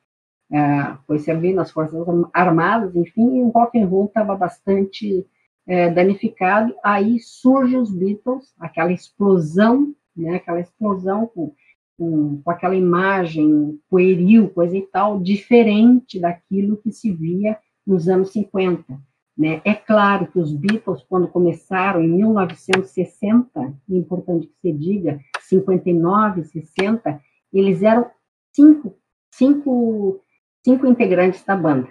é, 0.52 0.96
foi 1.06 1.18
servir 1.18 1.54
nas 1.54 1.70
Forças 1.70 2.06
Armadas, 2.32 2.94
enfim, 2.94 3.38
e 3.38 3.42
o 3.42 3.48
rock 3.48 3.78
and 3.78 3.86
roll 3.86 4.06
estava 4.06 4.36
bastante 4.36 5.26
é, 5.66 5.90
danificado, 5.90 6.74
aí 6.82 7.18
surge 7.18 7.76
os 7.76 7.90
Beatles, 7.90 8.54
aquela 8.58 8.92
explosão, 8.92 9.94
né, 10.16 10.36
aquela 10.36 10.60
explosão 10.60 11.26
com, 11.26 11.52
com, 11.98 12.40
com 12.42 12.50
aquela 12.50 12.76
imagem 12.76 13.78
pueril, 13.90 14.48
coisa 14.50 14.76
e 14.76 14.82
tal, 14.82 15.20
diferente 15.20 16.20
daquilo 16.20 16.76
que 16.76 16.92
se 16.92 17.12
via 17.12 17.58
nos 17.86 18.08
anos 18.08 18.30
50. 18.30 18.98
Né? 19.36 19.60
É 19.64 19.74
claro 19.74 20.28
que 20.28 20.38
os 20.38 20.52
Beatles, 20.52 21.04
quando 21.08 21.28
começaram 21.28 22.02
em 22.02 22.08
1960, 22.08 23.60
é 23.60 23.94
importante 23.94 24.46
que 24.46 24.54
se 24.60 24.72
diga, 24.72 25.20
59, 25.40 26.44
60, 26.44 27.20
eles 27.52 27.82
eram 27.82 28.10
cinco, 28.54 28.96
cinco, 29.30 30.20
cinco 30.64 30.86
integrantes 30.86 31.44
da 31.44 31.54
banda. 31.54 31.88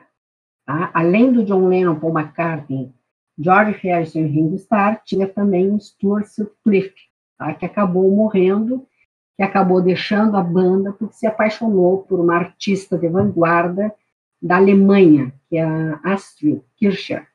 Tá? 0.65 0.89
Além 0.93 1.31
do 1.31 1.43
John 1.43 1.67
Lennon, 1.67 1.99
Paul 1.99 2.17
McCartney, 2.17 2.91
George 3.37 3.77
Harrison 3.83 4.19
e 4.19 4.27
Ringo 4.27 4.55
Starr, 4.55 5.01
tinha 5.03 5.27
também 5.27 5.71
o 5.71 5.79
Stuart 5.79 6.27
Sutcliffe, 6.27 6.95
tá? 7.37 7.53
que 7.53 7.65
acabou 7.65 8.09
morrendo, 8.09 8.85
que 9.35 9.43
acabou 9.43 9.81
deixando 9.81 10.37
a 10.37 10.41
banda 10.41 10.93
porque 10.93 11.15
se 11.15 11.27
apaixonou 11.27 12.03
por 12.03 12.19
uma 12.19 12.35
artista 12.35 12.97
de 12.97 13.07
vanguarda 13.09 13.93
da 14.41 14.57
Alemanha, 14.57 15.33
que 15.49 15.57
é 15.57 15.63
a 15.63 15.99
Astrid 16.03 16.61
Kircher. 16.77 17.27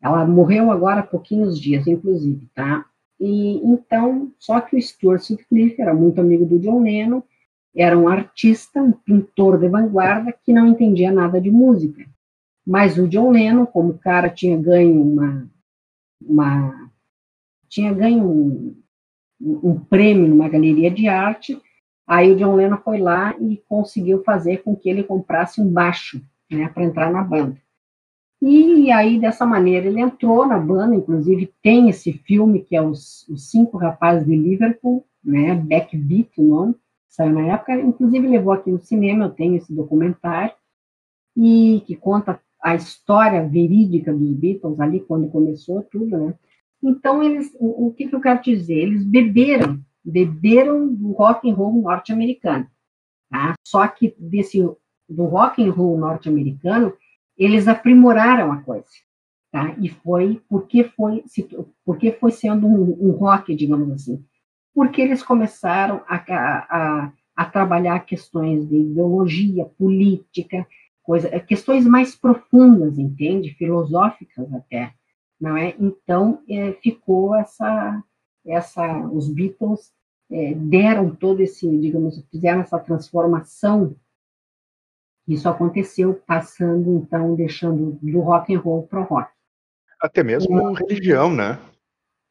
Ela 0.00 0.26
morreu 0.26 0.70
agora 0.70 1.00
há 1.00 1.06
pouquinhos 1.06 1.58
dias, 1.58 1.86
inclusive, 1.86 2.46
tá? 2.54 2.84
E 3.18 3.56
então, 3.64 4.30
só 4.38 4.60
que 4.60 4.76
o 4.76 4.82
Stuart 4.82 5.22
Sutcliffe 5.22 5.80
era 5.80 5.94
muito 5.94 6.20
amigo 6.20 6.44
do 6.44 6.58
John 6.58 6.82
Lennon, 6.82 7.22
era 7.74 7.98
um 7.98 8.08
artista, 8.08 8.82
um 8.82 8.92
pintor 8.92 9.58
de 9.58 9.68
vanguarda 9.68 10.32
que 10.32 10.52
não 10.52 10.66
entendia 10.66 11.12
nada 11.12 11.40
de 11.40 11.50
música. 11.50 12.04
Mas 12.68 12.98
o 12.98 13.08
John 13.08 13.30
Lennon, 13.30 13.64
como 13.64 13.92
o 13.92 13.98
cara 13.98 14.28
tinha 14.28 14.54
ganho 14.54 15.00
uma, 15.00 15.50
uma 16.20 16.90
tinha 17.66 17.94
ganho 17.94 18.22
um, 18.22 18.82
um 19.40 19.80
prêmio 19.80 20.28
numa 20.28 20.50
galeria 20.50 20.90
de 20.90 21.08
arte, 21.08 21.58
aí 22.06 22.30
o 22.30 22.36
John 22.36 22.56
Lennon 22.56 22.76
foi 22.76 22.98
lá 22.98 23.34
e 23.40 23.56
conseguiu 23.66 24.22
fazer 24.22 24.58
com 24.58 24.76
que 24.76 24.90
ele 24.90 25.02
comprasse 25.02 25.62
um 25.62 25.72
baixo, 25.72 26.22
né, 26.50 26.68
para 26.68 26.84
entrar 26.84 27.10
na 27.10 27.24
banda. 27.24 27.56
E 28.42 28.92
aí, 28.92 29.18
dessa 29.18 29.46
maneira, 29.46 29.86
ele 29.86 30.00
entrou 30.00 30.46
na 30.46 30.58
banda, 30.58 30.94
inclusive 30.94 31.50
tem 31.62 31.88
esse 31.88 32.12
filme 32.12 32.62
que 32.62 32.76
é 32.76 32.82
Os, 32.82 33.26
Os 33.30 33.50
Cinco 33.50 33.78
Rapazes 33.78 34.26
de 34.26 34.36
Liverpool, 34.36 35.06
né, 35.24 35.54
Backbeat 35.54 36.38
o 36.38 36.42
nome, 36.42 36.74
saiu 37.08 37.32
na 37.32 37.46
época, 37.54 37.80
inclusive 37.80 38.28
levou 38.28 38.52
aqui 38.52 38.70
no 38.70 38.78
cinema, 38.78 39.24
eu 39.24 39.30
tenho 39.30 39.56
esse 39.56 39.72
documentário, 39.74 40.52
e 41.34 41.82
que 41.86 41.96
conta 41.96 42.38
a 42.62 42.74
história 42.74 43.46
verídica 43.46 44.12
dos 44.12 44.32
Beatles 44.34 44.80
ali, 44.80 45.00
quando 45.00 45.28
começou 45.28 45.82
tudo, 45.82 46.18
né. 46.18 46.34
Então, 46.82 47.22
eles, 47.22 47.54
o, 47.58 47.88
o 47.88 47.92
que, 47.92 48.08
que 48.08 48.14
eu 48.14 48.20
quero 48.20 48.42
dizer? 48.42 48.74
Eles 48.74 49.04
beberam, 49.04 49.80
beberam 50.04 50.92
do 50.92 51.12
rock 51.12 51.50
and 51.50 51.54
roll 51.54 51.82
norte-americano, 51.82 52.66
tá? 53.30 53.54
Só 53.66 53.86
que 53.88 54.14
desse, 54.18 54.60
do 55.08 55.24
rock 55.24 55.62
and 55.62 55.72
roll 55.72 55.98
norte-americano, 55.98 56.94
eles 57.36 57.68
aprimoraram 57.68 58.52
a 58.52 58.62
coisa, 58.62 58.86
tá? 59.50 59.74
E 59.80 59.88
foi 59.88 60.40
porque 60.48 60.84
foi 60.84 61.24
porque 61.84 62.12
foi 62.12 62.30
sendo 62.30 62.66
um, 62.66 63.08
um 63.08 63.10
rock, 63.12 63.54
digamos 63.54 63.90
assim, 63.90 64.24
porque 64.74 65.00
eles 65.00 65.22
começaram 65.22 66.02
a, 66.06 66.16
a, 66.16 67.12
a 67.36 67.44
trabalhar 67.44 68.00
questões 68.00 68.68
de 68.68 68.76
ideologia, 68.76 69.64
política, 69.64 70.66
coisa, 71.08 71.40
questões 71.40 71.86
mais 71.86 72.14
profundas, 72.14 72.98
entende? 72.98 73.54
Filosóficas 73.54 74.52
até, 74.52 74.92
não 75.40 75.56
é? 75.56 75.74
Então 75.80 76.42
é, 76.46 76.72
ficou 76.74 77.34
essa 77.34 78.04
essa 78.46 79.06
os 79.08 79.26
Beatles 79.26 79.90
é, 80.30 80.52
deram 80.52 81.16
todo 81.16 81.40
esse, 81.40 81.66
digamos, 81.78 82.22
fizeram 82.30 82.60
essa 82.60 82.78
transformação 82.78 83.96
isso 85.26 85.48
aconteceu 85.48 86.14
passando, 86.26 86.96
então, 86.96 87.34
deixando 87.34 87.98
do 88.02 88.20
rock 88.20 88.54
and 88.54 88.60
roll 88.60 88.86
para 88.86 89.00
o 89.00 89.04
rock. 89.04 89.30
Até 90.00 90.22
mesmo 90.22 90.72
religião, 90.72 91.30
né? 91.34 91.58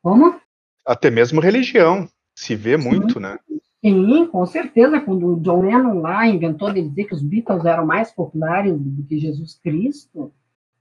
Como? 0.02 0.40
Até 0.86 1.12
mesmo 1.12 1.40
religião. 1.40 2.10
Se 2.36 2.56
vê 2.56 2.76
Sim. 2.80 2.88
muito, 2.90 3.20
né? 3.20 3.38
Sim, 3.84 4.28
com 4.28 4.46
certeza. 4.46 5.00
Quando 5.00 5.34
o 5.34 5.40
John 5.40 5.62
Lennon 5.62 6.02
lá 6.02 6.28
inventou 6.28 6.74
de 6.74 6.82
dizer 6.82 7.06
que 7.06 7.14
os 7.14 7.22
Beatles 7.22 7.66
eram 7.66 7.86
mais 7.86 8.12
populares 8.12 8.76
do 8.78 9.04
que 9.04 9.20
Jesus 9.20 9.56
Cristo, 9.56 10.32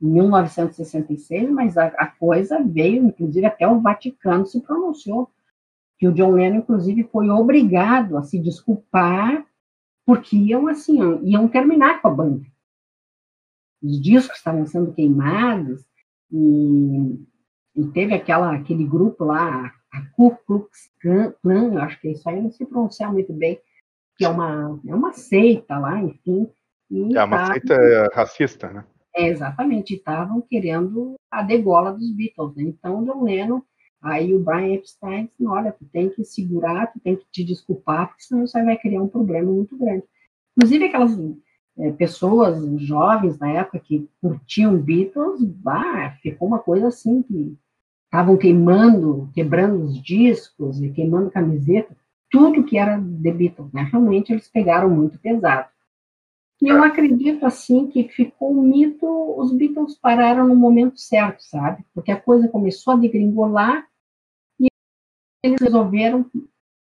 em 0.01 0.09
1966, 0.09 1.51
mas 1.51 1.77
a, 1.77 1.87
a 1.87 2.07
coisa 2.07 2.63
veio, 2.63 3.07
inclusive 3.07 3.47
até 3.47 3.67
o 3.67 3.81
Vaticano 3.81 4.47
se 4.47 4.61
pronunciou, 4.61 5.31
que 5.99 6.07
o 6.07 6.13
John 6.13 6.33
Lennon, 6.33 6.59
inclusive, 6.59 7.05
foi 7.05 7.31
obrigado 7.31 8.17
a 8.17 8.23
se 8.23 8.39
desculpar 8.39 9.47
porque 10.05 10.37
iam 10.37 10.69
assim, 10.69 10.99
iam 11.25 11.49
terminar 11.49 12.01
com 12.01 12.09
a 12.09 12.15
banda. 12.15 12.47
Os 13.83 14.01
discos 14.01 14.37
estavam 14.39 14.67
sendo 14.67 14.93
queimados 14.93 15.85
e, 16.31 17.27
e 17.75 17.87
teve 17.89 18.15
aquela, 18.15 18.55
aquele 18.55 18.85
grupo 18.85 19.25
lá, 19.25 19.73
a 19.97 20.07
Ku 20.15 20.37
Klux 20.47 20.91
Klan, 21.01 21.79
acho 21.81 22.01
que 22.01 22.09
isso 22.09 22.29
aí 22.29 22.41
não 22.41 22.51
se 22.51 22.65
pronunciar 22.65 23.13
muito 23.13 23.33
bem, 23.33 23.59
que 24.17 24.25
é 24.25 24.29
uma, 24.29 24.81
é 24.87 24.95
uma 24.95 25.13
seita 25.13 25.79
lá, 25.79 26.01
enfim. 26.01 26.51
é 26.93 27.25
uma 27.25 27.39
tavam, 27.39 27.53
seita 27.53 28.11
racista, 28.13 28.73
né? 28.73 28.85
É, 29.15 29.29
exatamente, 29.29 29.95
estavam 29.95 30.41
querendo 30.41 31.15
a 31.31 31.43
degola 31.43 31.93
dos 31.93 32.11
Beatles, 32.13 32.55
né? 32.57 32.65
Então, 32.65 33.05
John 33.05 33.25
Lennon 33.25 33.63
Aí 34.07 34.33
o 34.33 34.39
Brian 34.39 34.75
Epstein 34.75 35.25
disse, 35.25 35.47
olha, 35.47 35.73
tu 35.73 35.85
tem 35.87 36.09
que 36.09 36.25
segurar, 36.25 36.93
tu 36.93 37.01
tem 37.01 37.17
que 37.17 37.25
te 37.33 37.43
desculpar, 37.43 38.09
porque 38.09 38.23
senão 38.23 38.47
você 38.47 38.63
vai 38.63 38.77
criar 38.77 39.03
um 39.03 39.09
problema 39.09 39.51
muito 39.51 39.77
grande. 39.77 40.05
Inclusive 40.57 40.85
aquelas 40.85 41.19
é, 41.79 41.91
pessoas 41.93 42.81
jovens 42.81 43.37
na 43.39 43.51
época 43.51 43.81
que 43.81 44.09
curtiam 44.21 44.79
Beatles, 44.79 45.43
bah, 45.43 46.17
ficou 46.23 46.47
uma 46.47 46.61
coisa 46.61 46.89
assim 46.89 47.23
que 47.23 47.57
estavam 48.07 48.37
queimando, 48.37 49.31
quebrando 49.35 49.85
os 49.85 50.03
discos 50.03 50.81
e 50.81 50.91
queimando 50.91 51.31
camiseta, 51.31 51.97
tudo 52.31 52.65
que 52.65 52.79
era 52.79 52.99
de 52.99 53.31
Beatles, 53.31 53.73
né? 53.73 53.89
Realmente 53.91 54.33
eles 54.33 54.49
pegaram 54.49 54.89
muito 54.91 55.19
pesado. 55.19 55.69
E 56.61 56.69
eu 56.69 56.83
acredito, 56.83 57.45
assim, 57.45 57.87
que 57.87 58.09
ficou 58.09 58.51
um 58.51 58.63
mito, 58.63 59.07
os 59.39 59.53
Beatles 59.53 59.99
pararam 59.99 60.49
no 60.49 60.57
momento 60.57 60.99
certo, 60.99 61.41
sabe? 61.43 61.85
Porque 61.95 62.11
a 62.11 62.21
coisa 62.21 62.49
começou 62.49 62.95
a 62.95 62.97
degringolar 62.97 63.87
e 64.59 64.67
eles 65.45 65.61
resolveram 65.61 66.25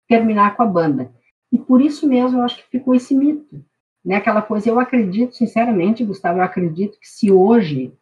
terminar 0.08 0.56
com 0.56 0.63
a 0.63 0.67
banda. 0.67 1.13
E 1.52 1.60
por 1.60 1.80
isso 1.80 2.08
mesmo 2.08 2.39
eu 2.39 2.43
acho 2.43 2.58
que 2.58 2.69
ficou 2.71 2.95
esse 2.95 3.15
mito. 3.15 3.63
Né? 4.04 4.15
Aquela 4.15 4.41
coisa, 4.41 4.67
eu 4.67 4.80
acredito, 4.80 5.36
sinceramente, 5.36 6.04
Gustavo, 6.04 6.39
eu 6.39 6.43
acredito 6.43 7.00
que 7.00 7.08
se 7.08 7.32
hoje, 7.32 7.93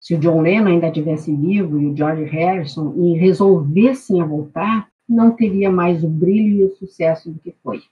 se 0.00 0.14
o 0.14 0.18
John 0.18 0.42
Lennon 0.42 0.68
ainda 0.68 0.90
tivesse 0.90 1.34
vivo 1.34 1.78
e 1.80 1.86
o 1.86 1.96
George 1.96 2.24
Harrison 2.24 2.94
e 2.96 3.18
resolvessem 3.18 4.20
a 4.20 4.24
voltar, 4.24 4.88
não 5.08 5.34
teria 5.34 5.70
mais 5.70 6.04
o 6.04 6.08
brilho 6.08 6.58
e 6.58 6.64
o 6.64 6.76
sucesso 6.76 7.30
do 7.30 7.40
que 7.40 7.54
foi. 7.62 7.82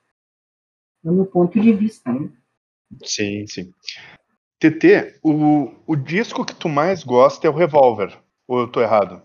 No 1.02 1.12
meu 1.12 1.26
ponto 1.26 1.60
de 1.60 1.72
vista, 1.72 2.12
né? 2.12 2.30
Sim, 3.02 3.46
sim. 3.46 3.72
TT, 4.58 5.18
o, 5.22 5.74
o 5.86 5.96
disco 5.96 6.44
que 6.44 6.54
tu 6.54 6.68
mais 6.68 7.02
gosta 7.04 7.46
é 7.46 7.50
o 7.50 7.54
Revolver, 7.54 8.18
ou 8.46 8.60
eu 8.60 8.68
tô 8.68 8.80
errado? 8.80 9.22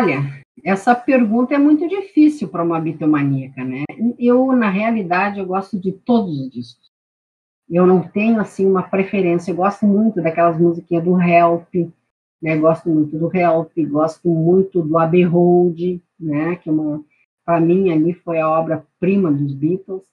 Olha, 0.00 0.42
essa 0.64 0.94
pergunta 0.94 1.54
é 1.54 1.58
muito 1.58 1.88
difícil 1.88 2.48
para 2.48 2.62
uma 2.62 2.80
bitomaníaca, 2.80 3.64
né? 3.64 3.84
Eu, 4.18 4.52
na 4.52 4.70
realidade, 4.70 5.38
eu 5.38 5.46
gosto 5.46 5.78
de 5.78 5.92
todos 5.92 6.38
os 6.38 6.50
discos. 6.50 6.93
Eu 7.68 7.86
não 7.86 8.02
tenho, 8.02 8.40
assim, 8.40 8.66
uma 8.66 8.82
preferência. 8.82 9.50
Eu 9.50 9.56
gosto 9.56 9.86
muito 9.86 10.22
daquelas 10.22 10.58
musiquinhas 10.58 11.04
do 11.04 11.20
Help, 11.20 11.74
né? 12.40 12.56
Gosto 12.56 12.88
muito 12.90 13.18
do 13.18 13.34
Help, 13.34 13.72
gosto 13.88 14.28
muito 14.28 14.82
do 14.82 14.98
Abbey 14.98 15.24
Road, 15.24 16.02
né? 16.18 16.56
Que 16.56 16.70
é 16.70 16.72
para 17.44 17.60
mim, 17.60 17.90
ali 17.90 18.14
foi 18.14 18.40
a 18.40 18.48
obra-prima 18.48 19.30
dos 19.30 19.54
Beatles 19.54 20.04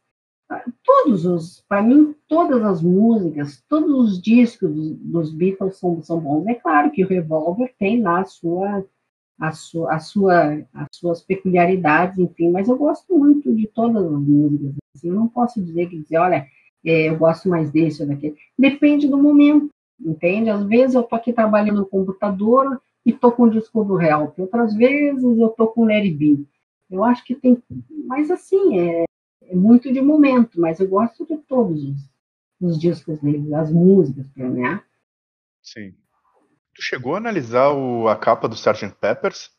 todos 0.84 1.26
os, 1.26 1.64
para 1.68 1.82
mim, 1.82 2.16
todas 2.28 2.62
as 2.64 2.82
músicas, 2.82 3.64
todos 3.70 3.92
os 3.92 4.22
discos 4.22 4.72
dos, 5.00 5.34
Beatles 5.34 5.78
são, 5.78 6.02
são 6.04 6.20
bons. 6.20 6.48
É 6.48 6.56
claro 6.56 6.92
que 6.92 7.04
o 7.04 7.08
Revolver 7.08 7.74
tem 7.80 8.02
lá 8.02 8.22
a 8.22 8.26
sua, 8.26 8.86
a 9.40 9.52
sua, 9.52 9.96
a 9.96 10.00
sua, 10.00 10.66
as 10.74 10.88
suas 10.92 11.22
peculiaridades, 11.22 12.18
enfim, 12.18 12.52
mas 12.52 12.68
eu 12.68 12.78
gosto 12.78 13.18
muito 13.18 13.54
de 13.56 13.68
todas 13.68 14.04
as 14.04 14.22
músicas. 14.22 14.76
Assim, 14.96 15.10
eu 15.10 15.16
não 15.16 15.28
posso 15.28 15.62
dizer 15.62 15.88
que 15.88 16.00
dizer, 16.00 16.18
olha, 16.18 16.46
é, 16.86 17.10
eu 17.10 17.17
gosto 17.17 17.48
mais 17.48 17.72
desse 17.72 18.02
ou 18.02 18.08
daquele. 18.08 18.36
Depende 18.58 19.08
do 19.08 19.17
momento, 19.17 19.70
entende? 20.00 20.50
Às 20.50 20.63
vezes 20.65 20.96
eu 20.96 21.04
tô 21.04 21.15
aqui 21.15 21.32
trabalhando 21.32 21.80
no 21.80 21.86
computador 21.86 22.82
e 23.06 23.13
tô 23.13 23.32
com 23.32 23.44
o 23.44 23.50
disco 23.50 23.84
do 23.84 24.00
Help, 24.00 24.38
outras 24.39 24.76
vezes 24.76 25.24
eu 25.24 25.50
tô 25.50 25.67
com 25.67 25.82
o 25.82 25.86
Larry 25.86 26.12
B. 26.12 26.46
Eu 26.89 27.04
acho 27.04 27.24
que 27.24 27.36
tem, 27.36 27.62
mas 28.06 28.30
assim, 28.30 28.80
é, 28.80 29.06
é 29.44 29.56
muito 29.56 29.91
de 29.91 30.02
momento, 30.02 30.60
mas 30.60 30.80
eu 30.80 30.88
gosto 30.88 31.26
de 31.26 31.38
todos 31.38 31.84
os, 31.84 31.98
os 32.60 32.80
discos 32.80 33.20
dele, 33.20 33.54
as 33.56 33.72
músicas, 33.72 34.28
né? 34.36 34.84
Sim. 35.62 35.94
Tu 36.74 36.82
chegou 36.82 37.15
a 37.15 37.17
analisar 37.17 37.72
o, 37.72 38.08
a 38.08 38.15
capa 38.15 38.48
do 38.48 38.56
Sgt. 38.56 38.96
Peppers? 39.00 39.52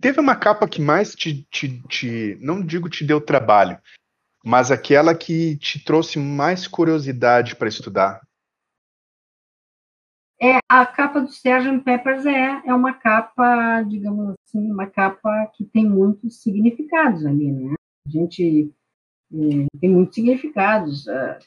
Teve 0.00 0.20
uma 0.20 0.34
capa 0.34 0.66
que 0.66 0.80
mais 0.80 1.14
te, 1.14 1.42
te, 1.50 1.82
te, 1.88 2.38
não 2.40 2.64
digo 2.64 2.88
te 2.88 3.04
deu 3.04 3.20
trabalho, 3.20 3.78
mas 4.44 4.70
aquela 4.70 5.14
que 5.14 5.56
te 5.56 5.82
trouxe 5.84 6.18
mais 6.18 6.66
curiosidade 6.66 7.56
para 7.56 7.68
estudar? 7.68 8.20
É, 10.42 10.58
a 10.68 10.86
capa 10.86 11.20
do 11.20 11.28
Sgt. 11.28 11.80
Peppers 11.84 12.24
é, 12.24 12.62
é 12.64 12.74
uma 12.74 12.94
capa, 12.94 13.82
digamos 13.82 14.34
assim, 14.46 14.70
uma 14.70 14.86
capa 14.86 15.46
que 15.54 15.64
tem 15.64 15.84
muitos 15.84 16.40
significados 16.42 17.26
ali, 17.26 17.52
né? 17.52 17.74
A 18.06 18.10
gente 18.10 18.72
tem 19.30 19.90
muitos 19.90 20.14
significados. 20.14 21.06
A 21.08 21.38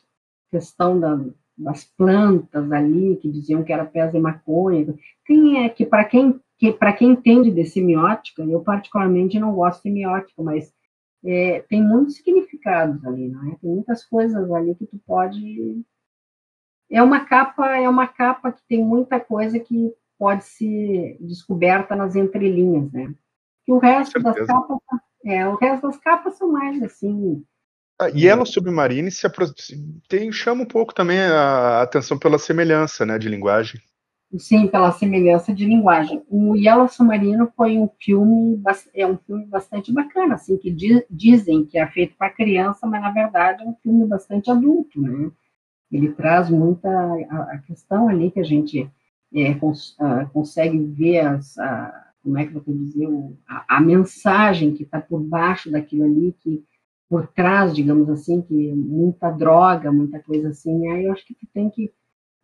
questão 0.51 0.99
da, 0.99 1.19
das 1.57 1.85
plantas 1.97 2.71
ali, 2.71 3.17
que 3.17 3.31
diziam 3.31 3.63
que 3.63 3.73
era 3.73 3.85
pés 3.85 4.11
de 4.11 4.19
maconha. 4.19 4.93
Tem 5.25 5.65
é 5.65 5.69
que, 5.69 5.85
para 5.85 6.05
quem, 6.05 6.39
que, 6.57 6.71
quem 6.97 7.11
entende 7.11 7.49
de 7.49 7.65
semiótica, 7.65 8.43
eu 8.43 8.61
particularmente 8.61 9.39
não 9.39 9.53
gosto 9.53 9.77
de 9.77 9.89
semiótica, 9.89 10.43
mas 10.43 10.71
é, 11.25 11.61
tem 11.69 11.81
muitos 11.81 12.15
significados 12.15 13.03
ali, 13.05 13.29
não 13.29 13.51
é? 13.51 13.55
Tem 13.55 13.69
muitas 13.69 14.05
coisas 14.05 14.51
ali 14.51 14.75
que 14.75 14.85
tu 14.85 14.99
pode. 15.05 15.83
É 16.89 17.01
uma 17.01 17.25
capa, 17.25 17.77
é 17.77 17.87
uma 17.87 18.07
capa 18.07 18.51
que 18.51 18.61
tem 18.67 18.83
muita 18.83 19.19
coisa 19.19 19.59
que 19.59 19.93
pode 20.17 20.43
ser 20.43 21.17
descoberta 21.19 21.95
nas 21.95 22.15
entrelinhas, 22.15 22.91
né? 22.91 23.13
E 23.67 23.71
o 23.71 23.77
resto 23.77 24.21
das 24.21 24.35
capas, 24.45 24.77
é, 25.25 25.47
o 25.47 25.55
resto 25.55 25.87
das 25.87 25.97
capas 25.97 26.37
são 26.37 26.51
mais 26.51 26.81
assim, 26.83 27.43
ah, 27.99 28.09
e 28.09 28.27
ela 28.27 28.45
Submarine 28.45 29.11
se 29.11 29.27
tem, 30.09 30.31
chama 30.31 30.63
um 30.63 30.67
pouco 30.67 30.93
também 30.93 31.19
a 31.19 31.81
atenção 31.81 32.17
pela 32.17 32.39
semelhança 32.39 33.05
né, 33.05 33.17
de 33.19 33.29
linguagem. 33.29 33.79
Sim, 34.37 34.67
pela 34.67 34.91
semelhança 34.91 35.53
de 35.53 35.63
linguagem. 35.63 36.23
O 36.27 36.55
Yellow 36.55 36.87
Submarino 36.87 37.51
foi 37.55 37.77
um 37.77 37.87
filme, 37.99 38.59
é 38.95 39.05
um 39.05 39.17
filme 39.17 39.45
bastante 39.45 39.91
bacana, 39.93 40.35
assim, 40.35 40.57
que 40.57 40.75
dizem 41.09 41.65
que 41.65 41.77
é 41.77 41.85
feito 41.87 42.15
para 42.17 42.31
criança, 42.31 42.87
mas 42.87 43.01
na 43.01 43.11
verdade 43.11 43.63
é 43.63 43.67
um 43.67 43.75
filme 43.75 44.07
bastante 44.07 44.49
adulto, 44.49 44.99
né? 44.99 45.31
Ele 45.91 46.11
traz 46.13 46.49
muita 46.49 46.89
a, 46.89 47.53
a 47.53 47.57
questão 47.59 48.09
ali 48.09 48.31
que 48.31 48.39
a 48.39 48.43
gente 48.43 48.89
é, 49.35 49.53
cons, 49.55 49.95
a, 49.99 50.25
consegue 50.25 50.79
ver 50.79 51.19
as, 51.19 51.57
a, 51.59 52.11
como 52.23 52.37
é 52.37 52.47
que 52.47 52.55
eu 52.55 52.61
vou 52.61 52.75
dizer, 52.75 53.07
a, 53.47 53.77
a, 53.77 53.81
mensagem 53.81 54.73
que 54.73 54.83
está 54.83 54.99
por 54.99 55.19
baixo 55.21 55.69
daquilo 55.69 56.05
ali, 56.05 56.35
que 56.39 56.63
por 57.07 57.27
trás, 57.27 57.75
digamos 57.75 58.09
assim, 58.09 58.41
que 58.41 58.73
muita 58.73 59.29
droga, 59.29 59.91
muita 59.91 60.19
coisa 60.19 60.49
assim, 60.49 60.87
aí 60.89 61.05
eu 61.05 61.11
acho 61.11 61.25
que 61.25 61.35
tu 61.35 61.45
tem 61.53 61.69
que 61.69 61.91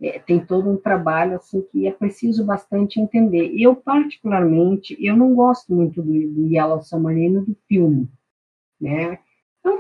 é, 0.02 0.20
tem 0.20 0.40
todo 0.40 0.70
um 0.70 0.78
trabalho 0.78 1.36
assim 1.36 1.62
que 1.62 1.88
é 1.88 1.92
preciso 1.92 2.46
bastante 2.46 3.00
entender. 3.00 3.54
Eu 3.58 3.76
particularmente, 3.76 4.98
eu 5.00 5.16
não 5.16 5.36
gosto 5.36 5.74
muito 5.74 6.02
do, 6.02 6.12
do 6.12 6.48
Yellow 6.48 6.82
Submarino 6.82 7.46
do 7.46 7.56
filme, 7.68 8.10
né? 8.80 9.20
Então, 9.60 9.80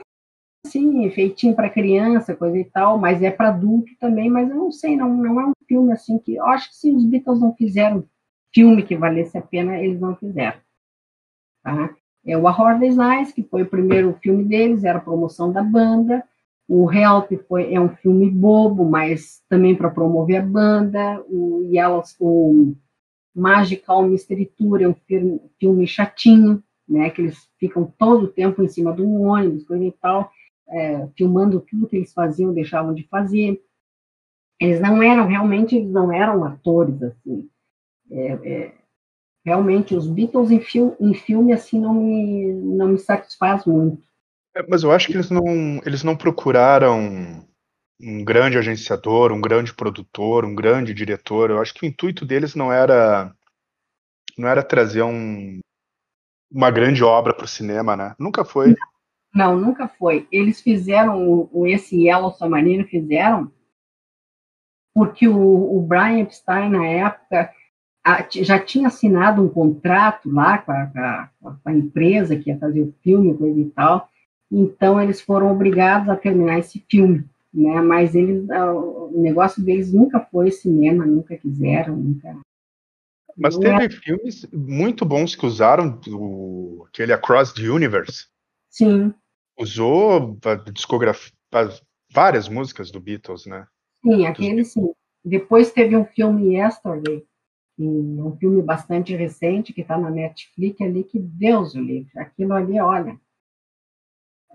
assim, 0.65 1.09
feitinho 1.11 1.55
para 1.55 1.69
criança, 1.69 2.35
coisa 2.35 2.57
e 2.57 2.65
tal, 2.65 2.97
mas 2.97 3.21
é 3.21 3.31
para 3.31 3.49
adulto 3.49 3.91
também, 3.99 4.29
mas 4.29 4.49
eu 4.49 4.55
não 4.55 4.71
sei, 4.71 4.97
não, 4.97 5.15
não 5.15 5.39
é 5.39 5.45
um 5.47 5.53
filme 5.67 5.91
assim 5.93 6.17
que, 6.19 6.35
eu 6.35 6.45
acho 6.45 6.69
que 6.69 6.75
se 6.75 6.91
os 6.91 7.05
Beatles 7.05 7.39
não 7.39 7.55
fizeram 7.55 8.05
filme 8.53 8.83
que 8.83 8.97
valesse 8.97 9.37
a 9.37 9.41
pena, 9.41 9.79
eles 9.79 9.99
não 10.01 10.15
fizeram, 10.15 10.59
tá? 11.63 11.95
É 12.25 12.37
o 12.37 12.47
A 12.47 12.73
Day's 12.73 12.97
Nice, 12.97 13.33
que 13.33 13.43
foi 13.43 13.63
o 13.63 13.69
primeiro 13.69 14.13
filme 14.21 14.43
deles, 14.43 14.83
era 14.83 14.97
a 14.97 15.01
promoção 15.01 15.51
da 15.51 15.63
banda, 15.63 16.23
o 16.69 16.91
Help 16.93 17.31
foi, 17.47 17.73
é 17.73 17.81
um 17.81 17.89
filme 17.89 18.29
bobo, 18.29 18.85
mas 18.85 19.43
também 19.49 19.75
para 19.75 19.89
promover 19.89 20.37
a 20.37 20.45
banda. 20.45 21.19
O 21.27 21.67
Magical 23.35 24.03
Mystery 24.03 24.45
Tour 24.45 24.79
é 24.79 24.87
um 24.87 24.93
filme, 24.93 25.41
filme 25.59 25.87
chatinho, 25.87 26.63
né, 26.87 27.09
que 27.09 27.23
eles 27.23 27.49
ficam 27.59 27.91
todo 27.97 28.25
o 28.25 28.27
tempo 28.27 28.61
em 28.61 28.67
cima 28.67 28.93
de 28.93 29.01
um 29.01 29.23
ônibus, 29.23 29.65
coisa 29.65 29.83
e 29.83 29.91
tal, 29.93 30.31
é, 30.69 31.07
filmando 31.17 31.59
tudo 31.59 31.87
que 31.87 31.95
eles 31.95 32.13
faziam, 32.13 32.53
deixavam 32.53 32.93
de 32.93 33.07
fazer. 33.07 33.59
Eles 34.59 34.79
não 34.79 35.01
eram, 35.01 35.25
realmente, 35.25 35.75
eles 35.75 35.91
não 35.91 36.13
eram 36.13 36.43
atores, 36.43 37.01
assim. 37.01 37.49
É, 38.11 38.27
é, 38.47 38.73
realmente, 39.43 39.95
os 39.95 40.07
Beatles 40.07 40.51
em, 40.51 40.59
fil 40.59 40.95
em 40.99 41.15
filme, 41.15 41.51
assim, 41.51 41.79
não 41.79 41.95
me, 41.95 42.53
não 42.53 42.89
me 42.89 42.99
satisfaz 42.99 43.65
muito. 43.65 44.08
É, 44.55 44.65
mas 44.67 44.83
eu 44.83 44.91
acho 44.91 45.07
que 45.07 45.13
eles 45.13 45.29
não, 45.29 45.81
eles 45.85 46.03
não 46.03 46.15
procuraram 46.15 47.45
um 48.01 48.23
grande 48.23 48.57
agenciador, 48.57 49.31
um 49.31 49.41
grande 49.41 49.73
produtor, 49.73 50.45
um 50.45 50.55
grande 50.55 50.93
diretor. 50.93 51.49
Eu 51.49 51.61
acho 51.61 51.73
que 51.73 51.85
o 51.85 51.87
intuito 51.87 52.25
deles 52.25 52.55
não 52.55 52.71
era 52.71 53.33
não 54.37 54.47
era 54.47 54.63
trazer 54.63 55.03
um, 55.03 55.59
uma 56.49 56.71
grande 56.71 57.03
obra 57.03 57.33
para 57.33 57.43
o 57.43 57.47
cinema, 57.47 57.95
né? 57.95 58.15
Nunca 58.17 58.45
foi. 58.45 58.73
Não, 59.35 59.55
nunca 59.57 59.87
foi. 59.87 60.27
Eles 60.31 60.61
fizeram 60.61 61.49
o, 61.51 61.67
esse 61.67 62.05
Yellow 62.05 62.31
Submarino 62.31 62.85
fizeram 62.85 63.51
porque 64.93 65.27
o, 65.27 65.77
o 65.77 65.81
Brian 65.81 66.19
Epstein 66.19 66.69
na 66.69 66.85
época 66.85 67.53
já 68.31 68.59
tinha 68.59 68.87
assinado 68.87 69.41
um 69.41 69.49
contrato 69.49 70.31
lá 70.31 70.57
com 70.57 70.71
a, 70.71 71.29
com 71.39 71.69
a, 71.69 71.73
empresa 71.73 72.35
que 72.35 72.49
ia 72.49 72.57
fazer 72.57 72.81
o 72.81 72.93
filme, 73.03 73.37
coisa 73.37 73.59
e 73.59 73.69
tal, 73.69 74.09
então 74.51 75.01
eles 75.01 75.21
foram 75.21 75.51
obrigados 75.51 76.09
a 76.09 76.15
terminar 76.15 76.59
esse 76.59 76.83
filme, 76.89 77.25
né? 77.53 77.81
Mas 77.81 78.15
eles, 78.15 78.49
ah, 78.49 78.73
o 78.73 79.21
negócio 79.21 79.63
deles 79.63 79.93
nunca 79.93 80.19
foi 80.19 80.51
cinema, 80.51 81.05
nunca 81.05 81.37
quiseram, 81.37 81.95
nunca. 81.95 82.37
Mas 83.37 83.57
teve 83.57 83.85
é... 83.85 83.89
filmes 83.89 84.45
muito 84.51 85.05
bons 85.05 85.35
que 85.35 85.45
usaram 85.45 85.89
do, 85.89 86.85
aquele 86.89 87.13
Across 87.13 87.53
the 87.53 87.69
Universe. 87.69 88.27
Sim. 88.69 89.13
Usou 89.57 90.37
a 90.45 90.55
discografia, 90.55 91.33
várias 92.11 92.49
músicas 92.49 92.91
do 92.91 92.99
Beatles, 92.99 93.45
né? 93.45 93.67
Sim, 94.01 94.25
aquele 94.25 94.63
sim. 94.65 94.93
Depois 95.23 95.71
teve 95.71 95.95
um 95.95 96.05
filme 96.05 96.55
Yesterday, 96.55 97.25
é 97.79 97.83
um 97.83 98.35
filme 98.37 98.61
bastante 98.61 99.15
recente 99.15 99.73
que 99.73 99.81
está 99.81 99.97
na 99.97 100.09
Netflix 100.09 100.81
ali, 100.81 101.03
que 101.03 101.19
Deus 101.19 101.75
o 101.75 101.81
livre. 101.81 102.11
Aquilo 102.17 102.53
ali, 102.53 102.79
olha, 102.79 103.19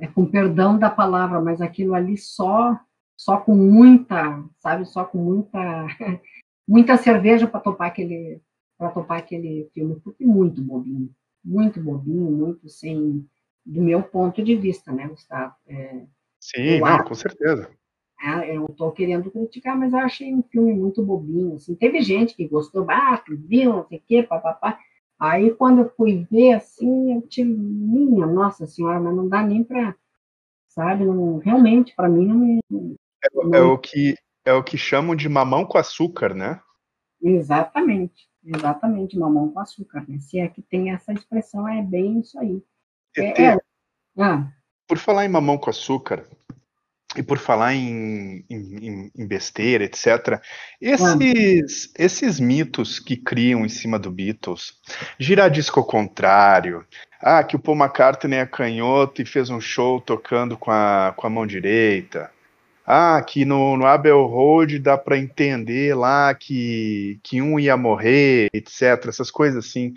é, 0.00 0.06
com 0.06 0.26
perdão 0.26 0.78
da 0.78 0.90
palavra, 0.90 1.40
mas 1.40 1.60
aquilo 1.60 1.94
ali 1.94 2.16
só 2.16 2.78
só 3.16 3.38
com 3.38 3.54
muita, 3.54 4.44
sabe, 4.58 4.84
só 4.86 5.04
com 5.04 5.18
muita 5.18 5.86
muita 6.66 6.96
cerveja 6.96 7.46
para 7.46 7.60
topar 7.60 7.88
aquele 7.88 8.40
para 8.76 8.90
topar 8.90 9.18
aquele 9.18 9.70
filme, 9.72 10.00
porque 10.00 10.24
muito 10.26 10.60
bobinho, 10.60 11.10
muito 11.44 11.80
bobinho, 11.80 12.30
muito 12.30 12.68
sem 12.68 13.24
do 13.64 13.80
meu 13.82 14.02
ponto 14.02 14.42
de 14.42 14.56
vista, 14.56 14.92
né, 14.92 15.08
Gustavo? 15.08 15.54
É, 15.66 16.04
Sim, 16.38 16.80
não, 16.80 17.02
com 17.04 17.14
certeza. 17.14 17.70
É, 18.20 18.56
eu 18.56 18.66
estou 18.66 18.92
querendo 18.92 19.30
criticar, 19.30 19.76
mas 19.78 19.92
eu 19.92 19.98
achei 19.98 20.34
um 20.34 20.42
filme 20.42 20.74
muito 20.74 21.02
bobinho. 21.02 21.54
Assim. 21.54 21.74
Teve 21.74 22.02
gente 22.02 22.34
que 22.34 22.46
gostou, 22.46 22.86
ah, 22.90 23.22
viu, 23.28 23.72
não 23.72 23.86
sei 23.88 23.98
o 23.98 24.02
quê, 24.06 24.22
papapá. 24.22 24.78
Aí, 25.18 25.54
quando 25.54 25.82
eu 25.82 25.90
fui 25.96 26.26
ver, 26.30 26.54
assim, 26.54 27.14
eu 27.14 27.22
tive, 27.22 27.50
minha 27.50 28.26
Nossa 28.26 28.66
Senhora, 28.66 29.00
mas 29.00 29.14
não 29.14 29.28
dá 29.28 29.42
nem 29.42 29.62
para, 29.62 29.94
sabe, 30.68 31.04
não, 31.04 31.38
realmente, 31.38 31.94
para 31.94 32.08
mim, 32.08 32.26
não 32.26 32.36
me... 32.36 32.60
É, 33.22 33.28
não... 33.34 33.54
é, 33.54 33.62
o 33.62 33.78
que, 33.78 34.16
é 34.44 34.52
o 34.52 34.62
que 34.62 34.76
chamam 34.76 35.14
de 35.14 35.28
mamão 35.28 35.64
com 35.64 35.78
açúcar, 35.78 36.34
né? 36.34 36.60
Exatamente, 37.22 38.28
exatamente, 38.44 39.18
mamão 39.18 39.50
com 39.50 39.60
açúcar, 39.60 40.04
né? 40.08 40.18
Se 40.18 40.38
é 40.38 40.48
que 40.48 40.60
tem 40.60 40.90
essa 40.90 41.12
expressão, 41.12 41.66
é 41.66 41.80
bem 41.80 42.20
isso 42.20 42.38
aí. 42.38 42.62
É, 43.16 43.42
é... 43.44 43.58
Ah. 44.18 44.52
Por 44.86 44.98
falar 44.98 45.24
em 45.24 45.28
mamão 45.28 45.56
com 45.56 45.70
açúcar, 45.70 46.28
e 47.16 47.22
por 47.22 47.38
falar 47.38 47.74
em, 47.74 48.44
em, 48.50 49.10
em 49.16 49.26
besteira, 49.26 49.84
etc., 49.84 50.40
esses, 50.80 51.92
esses 51.96 52.40
mitos 52.40 52.98
que 52.98 53.16
criam 53.16 53.64
em 53.64 53.68
cima 53.68 53.98
do 53.98 54.10
Beatles, 54.10 54.74
giradisco 55.18 55.80
ao 55.80 55.86
contrário, 55.86 56.84
ah, 57.20 57.42
que 57.42 57.56
o 57.56 57.58
Paul 57.58 57.78
McCartney 57.78 58.38
é 58.38 58.46
canhoto 58.46 59.22
e 59.22 59.26
fez 59.26 59.48
um 59.50 59.60
show 59.60 60.00
tocando 60.00 60.56
com 60.56 60.70
a, 60.70 61.14
com 61.16 61.26
a 61.26 61.30
mão 61.30 61.46
direita, 61.46 62.30
ah, 62.86 63.22
que 63.22 63.44
no, 63.44 63.76
no 63.76 63.86
Abel 63.86 64.26
Road 64.26 64.78
dá 64.78 64.98
para 64.98 65.18
entender 65.18 65.96
lá 65.96 66.34
que, 66.34 67.18
que 67.22 67.40
um 67.40 67.58
ia 67.58 67.76
morrer, 67.76 68.48
etc., 68.52 69.06
essas 69.08 69.30
coisas 69.30 69.64
assim. 69.64 69.94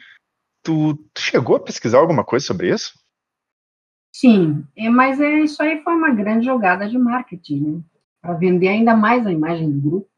Tu, 0.64 0.94
tu 1.14 1.22
chegou 1.22 1.56
a 1.56 1.60
pesquisar 1.60 1.98
alguma 1.98 2.24
coisa 2.24 2.46
sobre 2.46 2.70
isso? 2.74 2.94
Sim, 4.12 4.66
é, 4.76 4.90
mas 4.90 5.20
é, 5.20 5.42
isso 5.42 5.62
aí 5.62 5.82
foi 5.84 5.94
uma 5.94 6.12
grande 6.12 6.46
jogada 6.46 6.88
de 6.88 6.98
marketing, 6.98 7.60
né? 7.60 7.82
Para 8.22 8.34
vender 8.34 8.70
ainda 8.70 8.96
mais 8.96 9.26
a 9.26 9.32
imagem 9.32 9.72
do 9.72 9.82
grupo. 9.82 10.10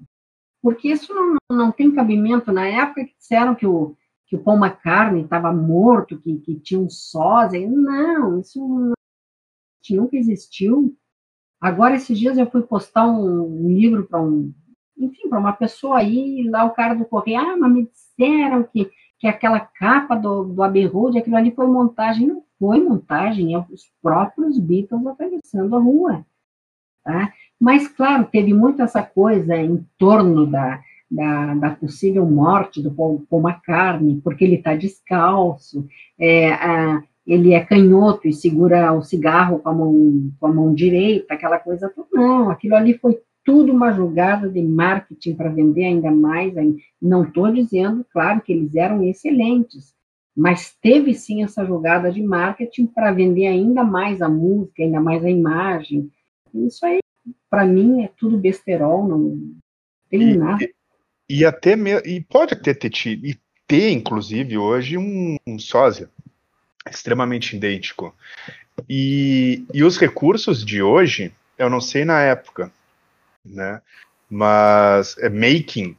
Porque 0.62 0.89
isso 0.89 1.13
não, 1.13 1.36
não 1.52 1.71
tem 1.71 1.93
cabimento. 1.93 2.52
Na 2.52 2.67
época 2.67 3.06
que 3.06 3.15
disseram 3.17 3.56
que 3.56 3.65
o, 3.65 3.95
que 4.28 4.36
o 4.36 4.43
Paul 4.43 4.58
McCartney 4.58 5.23
estava 5.23 5.52
morto, 5.52 6.19
que, 6.19 6.38
que 6.38 6.60
tinha 6.60 6.80
um 6.80 6.89
sósia. 6.89 7.67
Não, 7.69 8.39
isso 8.39 8.60
não, 8.67 8.93
nunca 9.91 10.15
existiu. 10.15 10.95
Agora, 11.60 11.95
esses 11.95 12.17
dias 12.17 12.38
eu 12.38 12.49
fui 12.49 12.62
postar 12.62 13.06
um, 13.08 13.65
um 13.65 13.67
livro 13.67 14.06
para 14.06 14.21
um, 14.21 14.54
enfim, 14.97 15.28
para 15.30 15.39
uma 15.39 15.54
pessoa 15.54 15.97
aí, 15.99 16.41
e 16.41 16.49
lá 16.49 16.63
o 16.63 16.73
cara 16.73 16.93
do 16.93 17.06
correio, 17.06 17.39
ah, 17.39 17.58
mas 17.58 17.71
me 17.71 17.86
disseram 17.88 18.63
que, 18.63 18.89
que 19.20 19.28
aquela 19.28 19.60
capa 19.60 20.16
do, 20.16 20.46
do 20.46 20.88
Road, 20.88 21.18
aquilo 21.18 21.36
ali 21.36 21.52
foi 21.52 21.68
montagem. 21.68 22.28
Não 22.28 22.44
foi 22.58 22.82
montagem, 22.82 23.54
é 23.54 23.60
os 23.70 23.92
próprios 24.02 24.58
Beatles 24.58 25.06
atravessando 25.06 25.76
a 25.76 25.80
rua. 25.80 26.26
Tá? 27.04 27.34
Mas, 27.60 27.88
claro, 27.88 28.28
teve 28.32 28.54
muito 28.54 28.82
essa 28.82 29.04
coisa 29.04 29.56
em 29.58 29.86
torno 29.98 30.46
da, 30.46 30.82
da, 31.12 31.54
da 31.56 31.70
possível 31.72 32.26
morte 32.26 32.82
do 32.82 32.92
Paul, 32.92 33.26
Paul 33.30 33.50
McCartney, 33.50 34.22
porque 34.24 34.46
ele 34.46 34.56
está 34.56 34.76
descalço, 34.76 35.86
é, 36.18 36.54
a, 36.54 37.04
ele 37.28 37.54
é 37.54 37.64
canhoto 37.64 38.28
e 38.28 38.34
segura 38.34 38.94
o 38.94 39.02
cigarro 39.02 39.60
com 39.60 39.70
a, 39.70 39.74
mão, 39.74 40.32
com 40.40 40.48
a 40.48 40.54
mão 40.54 40.74
direita, 40.74 41.34
aquela 41.34 41.60
coisa 41.60 41.90
toda. 41.90 42.08
Não, 42.14 42.50
aquilo 42.50 42.76
ali 42.76 42.98
foi 42.98 43.20
tudo 43.50 43.74
uma 43.74 43.92
jogada 43.92 44.48
de 44.48 44.62
marketing 44.62 45.34
para 45.34 45.50
vender 45.50 45.86
ainda 45.86 46.12
mais. 46.12 46.54
Não 47.02 47.24
estou 47.24 47.52
dizendo, 47.52 48.06
claro, 48.14 48.42
que 48.42 48.54
eles 48.54 48.76
eram 48.76 49.02
excelentes, 49.04 49.96
mas 50.38 50.78
teve 50.80 51.16
sim 51.16 51.44
essa 51.44 51.66
jogada 51.66 52.12
de 52.12 52.22
marketing 52.22 52.86
para 52.86 53.12
vender 53.12 53.48
ainda 53.48 53.84
mais 53.84 54.22
a 54.22 54.30
música, 54.30 54.84
ainda 54.84 55.02
mais 55.02 55.26
a 55.26 55.30
imagem. 55.32 56.12
Isso 56.54 56.86
aí, 56.86 57.00
para 57.50 57.66
mim, 57.66 58.04
é 58.04 58.12
tudo 58.20 58.38
besterol, 58.38 59.08
não 59.08 59.56
tem 60.12 60.22
e, 60.22 60.38
nada. 60.38 60.64
E, 60.64 61.40
e 61.40 61.44
até 61.44 61.76
me, 61.76 61.98
e 62.06 62.22
pode 62.22 62.54
até 62.54 62.72
ter, 62.72 62.92
e 63.08 63.36
ter, 63.66 63.90
inclusive, 63.90 64.60
hoje 64.60 64.96
um, 64.96 65.38
um 65.48 65.58
sósia 65.58 66.08
extremamente 66.88 67.58
idêntico. 67.58 68.16
E, 68.88 69.66
e 69.74 69.84
os 69.84 69.98
recursos 69.98 70.64
de 70.64 70.84
hoje, 70.84 71.34
eu 71.58 71.68
não 71.68 71.82
sei 71.82 72.06
na 72.06 72.22
época, 72.22 72.72
né? 73.45 73.82
Mas 74.30 75.17
é 75.17 75.30
making 75.30 75.97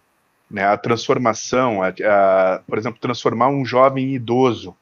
né, 0.51 0.65
a 0.65 0.77
transformação, 0.77 1.83
a, 1.83 1.89
a, 1.89 2.63
por 2.67 2.77
exemplo, 2.77 3.01
transformar 3.01 3.49
um 3.49 3.65
jovem 3.65 4.11
em 4.11 4.15
idoso, 4.15 4.77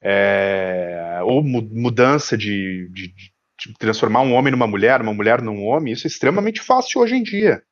é, 0.00 1.20
ou 1.22 1.42
mudança 1.44 2.36
de, 2.36 2.88
de, 2.90 3.14
tipo, 3.58 3.78
transformar 3.78 4.22
um 4.22 4.34
homem 4.34 4.50
numa 4.50 4.66
mulher, 4.66 5.00
uma 5.00 5.14
mulher 5.14 5.42
num 5.42 5.64
homem, 5.64 5.92
isso 5.92 6.06
é 6.06 6.08
extremamente 6.08 6.60
fácil 6.60 7.00
hoje 7.00 7.14
em 7.14 7.22
dia. 7.22 7.62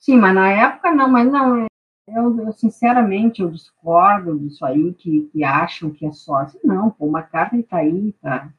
Sim, 0.00 0.18
mas 0.18 0.34
na 0.34 0.50
época 0.50 0.92
não, 0.92 1.08
mas 1.08 1.30
não, 1.30 1.66
eu, 2.08 2.46
eu 2.46 2.52
sinceramente 2.52 3.42
eu 3.42 3.50
discordo 3.50 4.38
disso 4.38 4.64
aí, 4.64 4.94
que, 4.94 5.28
que 5.32 5.44
acham 5.44 5.90
que 5.90 6.06
é 6.06 6.12
só 6.12 6.36
assim, 6.36 6.58
não, 6.64 6.90
pô, 6.90 7.06
uma 7.06 7.22
carta 7.22 7.62
tá 7.64 7.78
aí, 7.78 8.12
tá, 8.14 8.52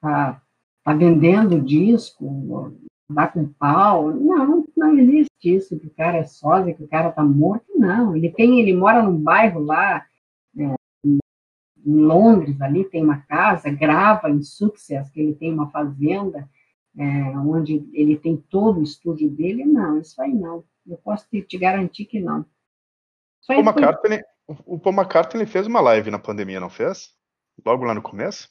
tá, 0.00 0.42
tá 0.84 0.92
vendendo 0.94 1.60
disco, 1.60 2.72
dá 3.14 3.28
com 3.28 3.46
pau, 3.46 4.10
não, 4.12 4.66
não 4.76 4.98
existe 4.98 5.30
isso, 5.44 5.78
que 5.78 5.86
o 5.86 5.94
cara 5.94 6.18
é 6.18 6.24
sósia, 6.24 6.74
que 6.74 6.82
o 6.82 6.88
cara 6.88 7.10
tá 7.10 7.22
morto, 7.22 7.66
não, 7.76 8.16
ele 8.16 8.30
tem, 8.30 8.60
ele 8.60 8.74
mora 8.74 9.02
num 9.02 9.20
bairro 9.20 9.60
lá, 9.60 10.04
é, 10.56 10.74
em 11.04 11.18
Londres, 11.84 12.60
ali 12.60 12.84
tem 12.84 13.02
uma 13.02 13.18
casa, 13.22 13.70
grava 13.70 14.30
em 14.30 14.42
Success, 14.42 15.10
que 15.10 15.20
ele 15.20 15.34
tem 15.34 15.52
uma 15.52 15.70
fazenda, 15.70 16.48
é, 16.96 17.04
onde 17.38 17.88
ele 17.92 18.16
tem 18.16 18.36
todo 18.36 18.80
o 18.80 18.82
estúdio 18.82 19.30
dele, 19.30 19.64
não, 19.64 19.98
isso 19.98 20.20
aí 20.20 20.32
não. 20.32 20.64
Eu 20.86 20.96
posso 20.98 21.26
te, 21.28 21.40
te 21.42 21.56
garantir 21.56 22.04
que 22.04 22.20
não. 22.20 22.44
Paul 23.46 23.60
McCartney, 23.60 24.22
o 24.46 24.78
Paul 24.78 24.94
McCartney 24.94 25.46
fez 25.46 25.66
uma 25.66 25.80
live 25.80 26.10
na 26.10 26.18
pandemia, 26.18 26.60
não 26.60 26.70
fez? 26.70 27.14
Logo 27.64 27.84
lá 27.84 27.94
no 27.94 28.02
começo? 28.02 28.48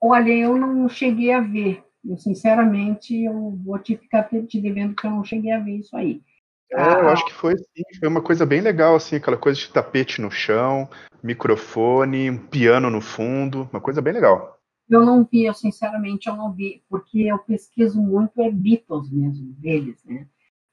Olha, 0.00 0.32
eu 0.32 0.56
não 0.56 0.88
cheguei 0.88 1.32
a 1.32 1.40
ver. 1.40 1.84
Eu, 2.04 2.16
sinceramente, 2.16 3.24
eu 3.24 3.58
vou 3.64 3.78
te 3.78 3.96
ficar 3.96 4.24
te 4.24 4.60
devendo 4.60 4.94
que 4.94 5.06
eu 5.06 5.10
não 5.10 5.24
cheguei 5.24 5.52
a 5.52 5.58
ver 5.58 5.78
isso 5.78 5.96
aí. 5.96 6.22
É, 6.70 6.82
eu 6.82 7.08
acho 7.08 7.24
que 7.24 7.32
foi 7.32 7.56
sim, 7.56 7.82
foi 7.98 8.08
uma 8.08 8.20
coisa 8.20 8.44
bem 8.44 8.60
legal, 8.60 8.94
assim, 8.94 9.16
aquela 9.16 9.38
coisa 9.38 9.58
de 9.58 9.72
tapete 9.72 10.20
no 10.20 10.30
chão, 10.30 10.88
microfone, 11.22 12.30
um 12.30 12.36
piano 12.36 12.90
no 12.90 13.00
fundo, 13.00 13.68
uma 13.72 13.80
coisa 13.80 14.02
bem 14.02 14.12
legal. 14.12 14.58
Eu 14.88 15.04
não 15.04 15.24
vi, 15.24 15.44
eu 15.44 15.54
sinceramente 15.54 16.28
eu 16.28 16.36
não 16.36 16.52
vi, 16.52 16.82
porque 16.88 17.20
eu 17.22 17.38
pesquiso 17.38 18.00
muito 18.00 18.40
é 18.40 18.50
Beatles 18.50 19.10
mesmo, 19.10 19.52
deles, 19.54 20.02
né? 20.04 20.26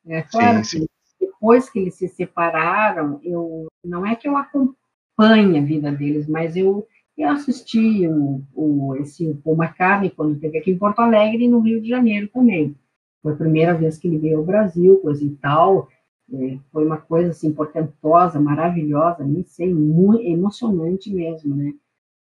É 0.08 0.22
claro 0.22 0.64
sim, 0.64 0.80
sim. 0.80 0.88
que 1.20 1.26
depois 1.26 1.70
que 1.70 1.80
eles 1.80 1.96
se 1.96 2.08
separaram, 2.08 3.20
eu 3.24 3.68
não 3.84 4.06
é 4.06 4.16
que 4.16 4.28
eu 4.28 4.38
acompanhe 4.38 5.58
a 5.58 5.62
vida 5.62 5.92
deles, 5.92 6.28
mas 6.28 6.56
eu, 6.56 6.88
eu 7.18 7.30
assisti 7.30 8.08
o, 8.08 8.42
o, 8.54 8.96
esse 8.98 9.34
Paul 9.36 9.56
McCartney 9.56 10.10
quando 10.10 10.36
esteve 10.36 10.58
aqui 10.58 10.72
em 10.72 10.78
Porto 10.78 11.00
Alegre 11.00 11.46
e 11.46 11.48
no 11.48 11.60
Rio 11.60 11.82
de 11.82 11.90
Janeiro 11.90 12.28
também. 12.28 12.76
Foi 13.22 13.34
a 13.34 13.38
primeira 13.38 13.74
vez 13.74 13.98
que 13.98 14.08
ele 14.08 14.18
veio 14.18 14.38
ao 14.40 14.46
Brasil, 14.46 15.00
coisa 15.00 15.24
e 15.24 15.30
tal. 15.38 15.88
É, 16.34 16.58
foi 16.72 16.86
uma 16.86 16.98
coisa 16.98 17.30
assim 17.30 17.54
portentosa, 17.54 18.40
maravilhosa, 18.40 19.24
nem 19.24 19.44
sei, 19.44 19.74
muito 19.74 20.24
emocionante 20.24 21.14
mesmo, 21.14 21.56
né? 21.56 21.74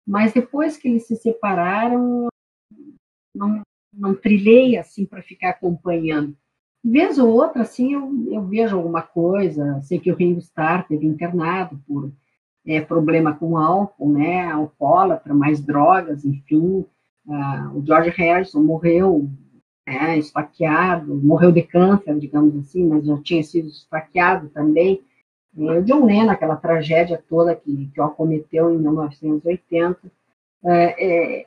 Mas 0.06 0.32
depois 0.32 0.76
que 0.76 0.88
eles 0.88 1.06
se 1.06 1.16
separaram, 1.16 2.28
não, 3.34 3.62
não 3.92 4.14
trilhei 4.14 4.76
assim 4.76 5.06
para 5.06 5.22
ficar 5.22 5.50
acompanhando. 5.50 6.36
Vez 6.84 7.18
ou 7.18 7.30
outra, 7.30 7.62
assim, 7.62 7.94
eu, 7.94 8.30
eu 8.30 8.42
vejo 8.46 8.76
alguma 8.76 9.00
coisa. 9.02 9.80
Sei 9.82 9.98
que 9.98 10.12
o 10.12 10.14
Ringo 10.14 10.38
Starr 10.40 10.86
teve 10.86 11.06
internado 11.06 11.80
por 11.86 12.12
é, 12.66 12.80
problema 12.80 13.34
com 13.34 13.56
álcool, 13.56 14.12
né? 14.12 14.50
Alcoólatra, 14.50 15.34
mais 15.34 15.60
drogas, 15.60 16.24
enfim. 16.24 16.84
Ah, 17.28 17.70
o 17.74 17.84
George 17.84 18.10
Harrison 18.10 18.62
morreu 18.62 19.28
é, 19.86 20.16
esfaqueado, 20.18 21.14
morreu 21.16 21.52
de 21.52 21.62
câncer, 21.62 22.18
digamos 22.18 22.56
assim, 22.56 22.86
mas 22.86 23.04
já 23.04 23.16
tinha 23.18 23.42
sido 23.42 23.68
esfaqueado 23.68 24.48
também. 24.48 25.02
É, 25.56 25.78
o 25.78 25.84
John 25.84 26.04
Lennon, 26.04 26.30
aquela 26.30 26.56
tragédia 26.56 27.22
toda 27.28 27.54
que, 27.54 27.90
que 27.92 28.00
o 28.00 28.04
acometeu 28.04 28.74
em 28.74 28.78
1980. 28.78 29.98
É, 30.64 31.40
é, 31.40 31.46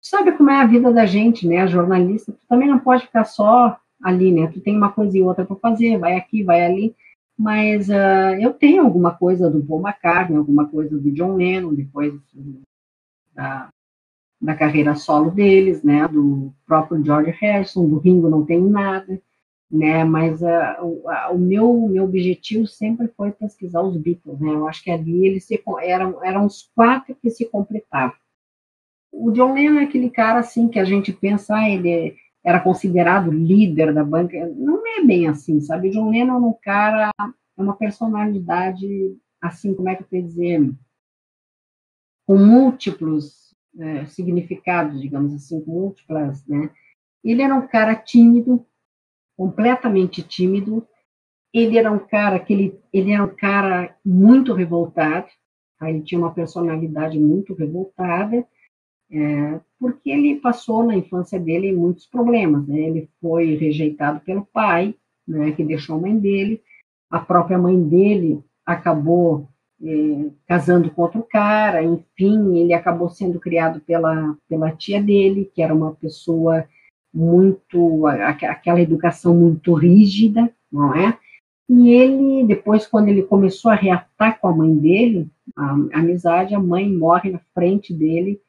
sabe 0.00 0.32
como 0.32 0.50
é 0.50 0.60
a 0.60 0.66
vida 0.66 0.92
da 0.92 1.06
gente, 1.06 1.46
né? 1.46 1.66
Jornalista, 1.66 2.32
tu 2.32 2.46
também 2.48 2.68
não 2.68 2.78
pode 2.78 3.04
ficar 3.06 3.24
só 3.24 3.76
ali, 4.02 4.32
né? 4.32 4.48
Tu 4.52 4.60
tem 4.60 4.76
uma 4.76 4.92
coisa 4.92 5.16
e 5.16 5.22
outra 5.22 5.44
para 5.44 5.56
fazer, 5.56 5.98
vai 5.98 6.16
aqui, 6.16 6.42
vai 6.42 6.64
ali. 6.64 6.94
Mas 7.38 7.88
uh, 7.88 8.38
eu 8.40 8.52
tenho 8.52 8.82
alguma 8.82 9.14
coisa 9.14 9.50
do 9.50 9.64
Paul 9.64 9.80
McCartney, 9.80 10.36
alguma 10.36 10.68
coisa 10.68 10.96
do 10.98 11.10
John 11.10 11.36
Lennon, 11.36 11.74
depois 11.74 12.12
da, 13.34 13.70
da 14.40 14.54
carreira 14.54 14.94
solo 14.94 15.30
deles, 15.30 15.82
né, 15.82 16.06
do 16.08 16.52
próprio 16.66 17.02
George 17.04 17.30
Harrison, 17.30 17.88
do 17.88 17.98
Ringo 17.98 18.28
não 18.28 18.44
tenho 18.44 18.68
nada, 18.68 19.20
né, 19.70 20.04
mas 20.04 20.42
uh, 20.42 20.82
o, 20.82 21.04
o, 21.32 21.38
meu, 21.38 21.88
meu 21.88 22.04
objetivo 22.04 22.66
sempre 22.66 23.08
foi 23.16 23.32
pesquisar 23.32 23.82
os 23.82 23.96
Beatles, 23.96 24.40
né, 24.40 24.50
eu 24.50 24.68
acho 24.68 24.82
que 24.82 24.90
ali 24.90 25.26
eles 25.26 25.44
se, 25.44 25.62
eram, 25.82 26.22
eram 26.24 26.44
os 26.44 26.70
quatro 26.74 27.14
que 27.14 27.30
se 27.30 27.46
completavam. 27.46 28.16
O 29.10 29.30
John 29.30 29.54
Lennon 29.54 29.80
é 29.80 29.84
aquele 29.84 30.10
cara, 30.10 30.40
assim, 30.40 30.68
que 30.68 30.78
a 30.78 30.84
gente 30.84 31.12
pensa, 31.12 31.54
ah, 31.54 31.68
ele 31.68 32.16
era 32.44 32.60
considerado 32.60 33.30
líder 33.30 33.94
da 33.94 34.04
banca, 34.04 34.36
não 34.56 34.82
é 34.86 35.04
bem 35.04 35.28
assim, 35.28 35.60
sabe, 35.60 35.90
John 35.90 36.10
Lennon 36.10 36.34
é 36.34 36.38
um 36.38 36.54
cara, 36.60 37.10
é 37.20 37.62
uma 37.62 37.76
personalidade, 37.76 39.16
assim, 39.40 39.74
como 39.74 39.88
é 39.88 39.94
que 39.94 40.02
eu 40.02 40.08
tenho 40.08 40.26
dizer, 40.26 40.72
com 42.26 42.36
múltiplos 42.36 43.54
é, 43.78 44.06
significados, 44.06 45.00
digamos 45.00 45.34
assim, 45.34 45.62
múltiplas, 45.66 46.46
né? 46.46 46.70
Ele 47.24 47.42
era 47.42 47.54
um 47.54 47.66
cara 47.66 47.94
tímido, 47.94 48.66
completamente 49.36 50.22
tímido. 50.22 50.86
Ele 51.52 51.78
era 51.78 51.90
um 51.90 51.98
cara 51.98 52.38
que 52.38 52.52
ele, 52.52 52.80
ele 52.92 53.12
era 53.12 53.24
um 53.24 53.34
cara 53.34 53.96
muito 54.04 54.52
revoltado. 54.52 55.26
Ele 55.82 56.02
tinha 56.02 56.18
uma 56.18 56.32
personalidade 56.32 57.18
muito 57.18 57.54
revoltada, 57.54 58.46
é, 59.10 59.60
porque 59.82 60.10
ele 60.10 60.36
passou 60.36 60.84
na 60.84 60.96
infância 60.96 61.40
dele 61.40 61.72
muitos 61.72 62.06
problemas. 62.06 62.68
Né? 62.68 62.78
Ele 62.82 63.10
foi 63.20 63.56
rejeitado 63.56 64.20
pelo 64.20 64.46
pai, 64.46 64.94
né, 65.26 65.50
que 65.50 65.64
deixou 65.64 65.96
a 65.96 66.00
mãe 66.00 66.16
dele. 66.16 66.62
A 67.10 67.18
própria 67.18 67.58
mãe 67.58 67.82
dele 67.82 68.40
acabou 68.64 69.48
é, 69.82 70.30
casando 70.46 70.88
com 70.88 71.02
outro 71.02 71.26
cara, 71.28 71.82
enfim, 71.82 72.58
ele 72.58 72.72
acabou 72.72 73.10
sendo 73.10 73.40
criado 73.40 73.80
pela, 73.80 74.36
pela 74.48 74.70
tia 74.70 75.02
dele, 75.02 75.50
que 75.52 75.60
era 75.60 75.74
uma 75.74 75.92
pessoa 75.96 76.64
muito, 77.12 78.06
aquela 78.06 78.80
educação 78.80 79.34
muito 79.34 79.74
rígida, 79.74 80.48
não 80.70 80.94
é? 80.94 81.18
E 81.68 81.90
ele, 81.90 82.46
depois, 82.46 82.86
quando 82.86 83.08
ele 83.08 83.24
começou 83.24 83.72
a 83.72 83.74
reatar 83.74 84.38
com 84.38 84.46
a 84.46 84.54
mãe 84.54 84.76
dele, 84.76 85.28
a, 85.56 85.74
a 85.92 85.98
amizade, 85.98 86.54
a 86.54 86.60
mãe 86.60 86.88
morre 86.88 87.30
na 87.30 87.40
frente 87.52 87.92
dele, 87.92 88.40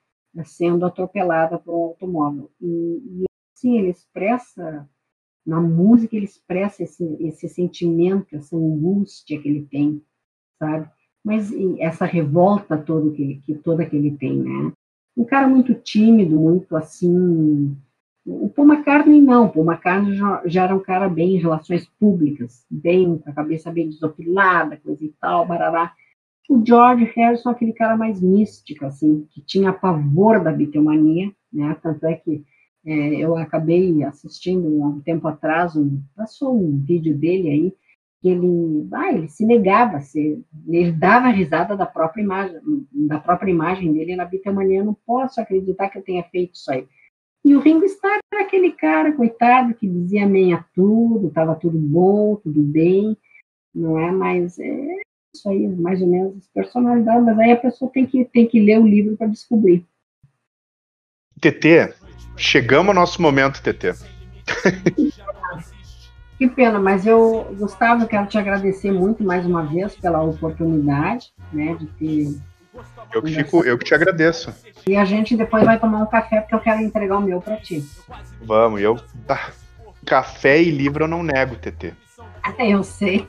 sendo 0.43 0.85
atropelada 0.85 1.57
por 1.59 1.73
um 1.73 1.83
automóvel. 1.83 2.51
E, 2.61 2.65
e 2.67 3.23
assim, 3.55 3.77
ele 3.77 3.89
expressa, 3.89 4.89
na 5.45 5.61
música, 5.61 6.15
ele 6.15 6.25
expressa 6.25 6.83
esse, 6.83 7.03
esse 7.19 7.47
sentimento, 7.49 8.35
essa 8.35 8.55
angústia 8.55 9.39
que 9.39 9.47
ele 9.47 9.67
tem, 9.69 10.01
sabe? 10.57 10.89
mas 11.23 11.51
essa 11.79 12.05
revolta 12.05 12.77
toda 12.77 13.09
que, 13.11 13.41
que 13.45 13.55
toda 13.55 13.85
que 13.85 13.95
ele 13.95 14.11
tem, 14.17 14.37
né? 14.37 14.71
Um 15.15 15.23
cara 15.23 15.47
muito 15.47 15.73
tímido, 15.73 16.35
muito 16.35 16.75
assim. 16.75 17.77
O 18.25 18.49
Paul 18.49 18.67
McCartney 18.67 19.21
não, 19.21 19.45
o 19.45 19.49
Paul 19.49 19.65
McCartney 19.65 20.15
já, 20.15 20.41
já 20.45 20.63
era 20.63 20.75
um 20.75 20.79
cara 20.79 21.07
bem 21.07 21.35
em 21.35 21.39
relações 21.39 21.85
públicas, 21.99 22.65
bem 22.69 23.17
com 23.17 23.29
a 23.29 23.33
cabeça 23.33 23.71
bem 23.71 23.89
desopilada, 23.89 24.77
coisa 24.77 25.03
e 25.05 25.13
tal, 25.19 25.45
barará. 25.45 25.93
O 26.49 26.63
George 26.65 27.05
Harrison, 27.15 27.49
aquele 27.49 27.73
cara 27.73 27.95
mais 27.95 28.21
místico, 28.21 28.85
assim, 28.85 29.27
que 29.31 29.41
tinha 29.41 29.71
pavor 29.71 30.43
da 30.43 30.51
bitomania, 30.51 31.31
né? 31.51 31.75
Tanto 31.81 32.05
é 32.05 32.15
que 32.15 32.43
é, 32.85 33.15
eu 33.15 33.37
acabei 33.37 34.03
assistindo 34.03 34.83
há 34.83 34.87
um 34.87 34.99
tempo 34.99 35.27
atrás, 35.27 35.75
um, 35.75 36.01
passou 36.15 36.57
um 36.57 36.77
vídeo 36.77 37.17
dele 37.17 37.49
aí, 37.49 37.73
que 38.21 38.29
ele, 38.29 38.87
ah, 38.93 39.13
ele 39.13 39.29
se 39.29 39.45
negava, 39.45 39.99
se, 40.01 40.43
ele 40.67 40.91
dava 40.91 41.27
risada 41.27 41.75
da 41.77 41.85
própria 41.85 42.21
imagem, 42.21 42.59
da 42.91 43.19
própria 43.19 43.51
imagem 43.51 43.93
dele 43.93 44.15
na 44.15 44.25
bitomania, 44.25 44.79
eu 44.79 44.85
não 44.85 44.97
posso 45.05 45.39
acreditar 45.39 45.89
que 45.89 45.97
eu 45.97 46.03
tenha 46.03 46.23
feito 46.23 46.55
isso 46.55 46.71
aí. 46.71 46.87
E 47.43 47.55
o 47.55 47.59
Ringo 47.59 47.83
Starr 47.85 48.19
era 48.33 48.43
aquele 48.43 48.71
cara, 48.71 49.11
coitado, 49.11 49.73
que 49.75 49.87
dizia 49.87 50.23
amém 50.23 50.53
a 50.53 50.63
tudo, 50.73 51.27
estava 51.27 51.55
tudo 51.55 51.77
bom, 51.77 52.37
tudo 52.37 52.61
bem, 52.61 53.17
não 53.75 53.97
é? 53.99 54.11
Mas 54.11 54.57
é 54.59 55.01
isso 55.33 55.49
aí, 55.49 55.67
mais 55.67 56.01
ou 56.01 56.07
menos 56.07 56.37
as 56.37 56.47
personalidades, 56.47 57.25
mas 57.25 57.39
aí 57.39 57.51
a 57.51 57.57
pessoa 57.57 57.91
tem 57.91 58.05
que, 58.05 58.23
tem 58.25 58.47
que 58.47 58.59
ler 58.59 58.79
o 58.79 58.87
livro 58.87 59.17
para 59.17 59.27
descobrir. 59.27 59.85
TT, 61.41 61.93
chegamos 62.37 62.89
ao 62.89 62.95
nosso 62.95 63.21
momento, 63.21 63.61
TT. 63.61 63.93
Que 66.35 66.49
pena, 66.49 66.79
mas 66.79 67.05
eu, 67.05 67.55
Gustavo, 67.57 68.07
quero 68.07 68.27
te 68.27 68.37
agradecer 68.37 68.91
muito 68.91 69.23
mais 69.23 69.45
uma 69.45 69.63
vez 69.65 69.95
pela 69.95 70.21
oportunidade, 70.21 71.31
né, 71.53 71.75
de 71.75 71.85
ter. 71.85 72.37
Eu 73.13 73.21
que, 73.21 73.33
fico, 73.33 73.63
eu 73.63 73.77
que 73.77 73.85
te 73.85 73.93
agradeço. 73.93 74.53
E 74.85 74.97
a 74.97 75.05
gente 75.05 75.37
depois 75.37 75.63
vai 75.63 75.79
tomar 75.79 75.99
um 75.99 76.07
café, 76.07 76.41
porque 76.41 76.55
eu 76.55 76.59
quero 76.59 76.81
entregar 76.81 77.17
o 77.17 77.21
meu 77.21 77.39
para 77.39 77.57
ti. 77.57 77.85
Vamos, 78.41 78.81
eu. 78.81 78.99
Tá. 79.27 79.51
Café 80.03 80.61
e 80.61 80.71
livro 80.71 81.03
eu 81.05 81.07
não 81.07 81.23
nego, 81.23 81.55
TT. 81.55 81.93
Eu 82.59 82.83
sei. 82.83 83.25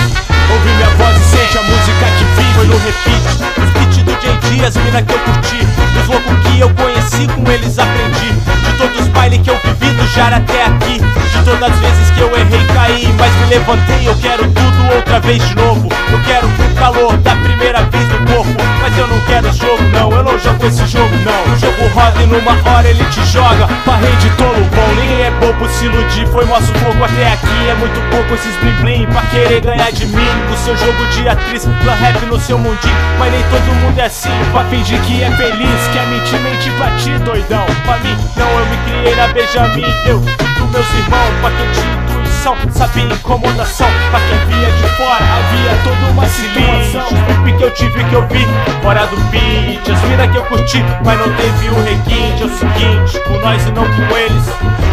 Ouve 0.52 0.70
minha 0.70 0.90
voz 0.98 1.16
e 1.18 1.20
sente 1.24 1.58
a 1.58 1.64
música 1.64 2.06
que 2.18 2.24
vive 2.36 2.54
Foi 2.54 2.68
no 2.68 2.78
repeat, 2.78 3.24
os 3.62 3.70
beats 3.74 3.98
do 4.04 4.14
J.D. 4.22 4.46
As 4.66 4.76
mina 4.78 5.02
que 5.02 5.14
eu 5.14 5.20
curti, 5.20 5.60
os 6.02 6.08
loucos 6.08 6.38
que 6.46 6.60
eu 6.60 6.70
conheci 6.76 6.95
Com 7.06 7.52
eles 7.52 7.78
aprendi, 7.78 8.32
de 8.34 8.78
todos 8.78 9.02
os 9.02 9.08
bailes 9.10 9.40
que 9.42 9.50
eu 9.50 9.58
vivi 9.64 9.94
Do 9.94 10.08
jar 10.08 10.34
até 10.34 10.66
aqui, 10.66 11.00
de 11.00 11.44
todas 11.46 11.72
as 11.72 11.80
vezes 11.80 12.10
que 12.12 12.20
eu 12.20 12.36
errei 12.36 12.66
caí 12.74 13.14
Mas 13.18 13.32
me 13.36 13.46
levantei, 13.46 14.08
eu 14.08 14.16
quero 14.18 14.44
tudo 14.52 14.96
outra 14.96 15.20
vez 15.20 15.48
de 15.48 15.56
novo. 15.56 15.88
Eu 16.12 16.22
quero 16.24 16.48
o 16.48 16.76
calor 16.76 17.16
da 17.18 17.36
primeira 17.36 17.84
vez 17.84 18.08
no 18.10 18.18
corpo 18.34 18.64
Mas 18.82 18.98
eu 18.98 19.08
não 19.08 19.20
quero 19.22 19.54
jogo 19.54 19.84
não, 19.94 20.12
eu 20.12 20.24
não 20.24 20.40
jogo 20.40 20.66
esse 20.66 20.86
jogo 20.88 21.16
não. 21.24 21.54
O 21.54 21.58
jogo 21.58 21.88
roda 21.94 22.22
e 22.22 22.26
numa 22.26 22.52
hora 22.70 22.88
ele 22.88 23.04
te 23.06 23.24
joga. 23.26 23.68
Pra 23.84 23.96
de 24.20 24.30
tolo 24.32 24.64
bom, 24.74 25.02
ninguém 25.02 25.24
é 25.24 25.32
bobo 25.32 25.68
se 25.70 25.86
iludir. 25.86 26.28
Foi 26.28 26.46
nosso 26.46 26.74
fogo 26.74 27.04
até 27.04 27.34
aqui, 27.34 27.70
é 27.70 27.76
muito 27.76 28.00
pouco 28.10 28.34
esses 28.34 28.56
blim 28.58 28.74
blim 28.82 29.06
Pra 29.08 29.22
querer 29.24 29.62
ganhar 29.62 29.92
de 29.92 30.06
mim, 30.06 30.28
com 30.50 30.58
seu 30.58 30.76
jogo 30.78 31.06
de 31.08 31.28
atriz 31.28 31.66
Plan 31.66 31.94
rap 31.94 32.26
no 32.26 32.40
seu 32.40 32.58
mundinho, 32.58 32.96
mas 33.18 33.32
nem 33.32 33.42
todo 33.44 33.76
mundo 33.82 34.00
é 34.00 34.06
assim 34.06 34.30
Pra 34.52 34.64
fingir 34.66 35.00
que 35.02 35.24
é 35.24 35.32
feliz, 35.32 35.88
quer 35.94 36.06
mentir, 36.08 36.40
mentir 36.40 36.74
pra 36.74 36.90
doidão 37.24 37.66
Pra 37.86 37.98
mim, 38.00 38.16
não, 38.36 38.60
eu 38.60 38.66
me 38.68 38.78
criei 38.78 39.16
na 39.16 39.28
Benjamin 39.28 39.86
Eu, 40.06 40.20
com 40.20 40.68
meus 40.68 40.94
irmãos, 40.94 41.34
pra 41.42 41.52
quem 41.52 41.72
te 41.72 42.05
intuição 42.46 42.56
Sabia 42.72 43.04
incomodação, 43.04 43.88
pra 44.12 44.20
quem 44.20 44.38
via 44.48 44.72
de 44.72 44.88
fora 44.96 45.24
Havia 45.24 45.84
toda 45.84 46.12
uma 46.12 46.26
situação. 46.28 47.08
Os 47.08 47.58
que 47.58 47.64
eu 47.64 47.72
tive 47.72 48.04
que 48.04 48.14
eu 48.14 48.28
vi, 48.28 48.46
fora 48.82 49.06
do 49.08 49.18
beat. 49.32 49.90
As 49.90 50.02
mina 50.04 50.28
que 50.28 50.38
eu 50.38 50.44
curti, 50.46 50.84
mas 51.04 51.20
não 51.20 51.34
teve 51.36 51.70
o 51.70 51.84
requinte 51.84 52.44
É 52.44 52.46
o 52.46 52.50
seguinte, 52.50 53.20
com 53.22 53.40
nós 53.40 53.66
e 53.66 53.72
não 53.72 53.84
com 53.84 54.18
eles. 54.18 54.44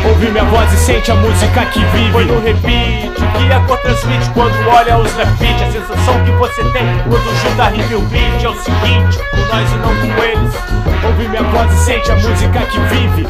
Ouve 0.09 0.31
minha 0.31 0.45
voz 0.45 0.73
e 0.73 0.77
sente 0.77 1.11
a 1.11 1.15
música 1.15 1.67
que 1.67 1.81
vive. 1.81 2.13
Foi 2.13 2.25
no 2.25 2.41
repeat, 2.41 3.13
que 3.15 3.53
a 3.53 3.61
cor 3.61 3.79
transmite 3.79 4.31
quando 4.31 4.69
olha 4.69 4.99
os 4.99 5.13
grafites 5.13 5.63
A 5.63 5.73
sensação 5.73 6.25
que 6.25 6.31
você 6.33 6.63
tem 6.71 6.87
quando 7.09 7.43
junta 7.43 7.69
rima 7.69 7.89
e 7.91 7.95
o 7.95 8.01
beat. 8.03 8.45
É 8.45 8.49
o 8.49 8.55
seguinte, 8.55 9.19
com 9.31 9.55
nós 9.55 9.71
e 9.71 9.77
não 9.77 9.95
com 9.97 10.23
eles. 10.23 10.55
Ouve 11.05 11.29
minha 11.29 11.43
voz 11.43 11.73
e 11.73 11.85
sente 11.85 12.11
a 12.11 12.17
música 12.17 12.61
que 12.67 12.81
vive 12.81 13.27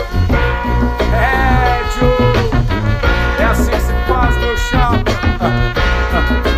Ha 5.43 5.49
ha 6.12 6.20
ha 6.28 6.51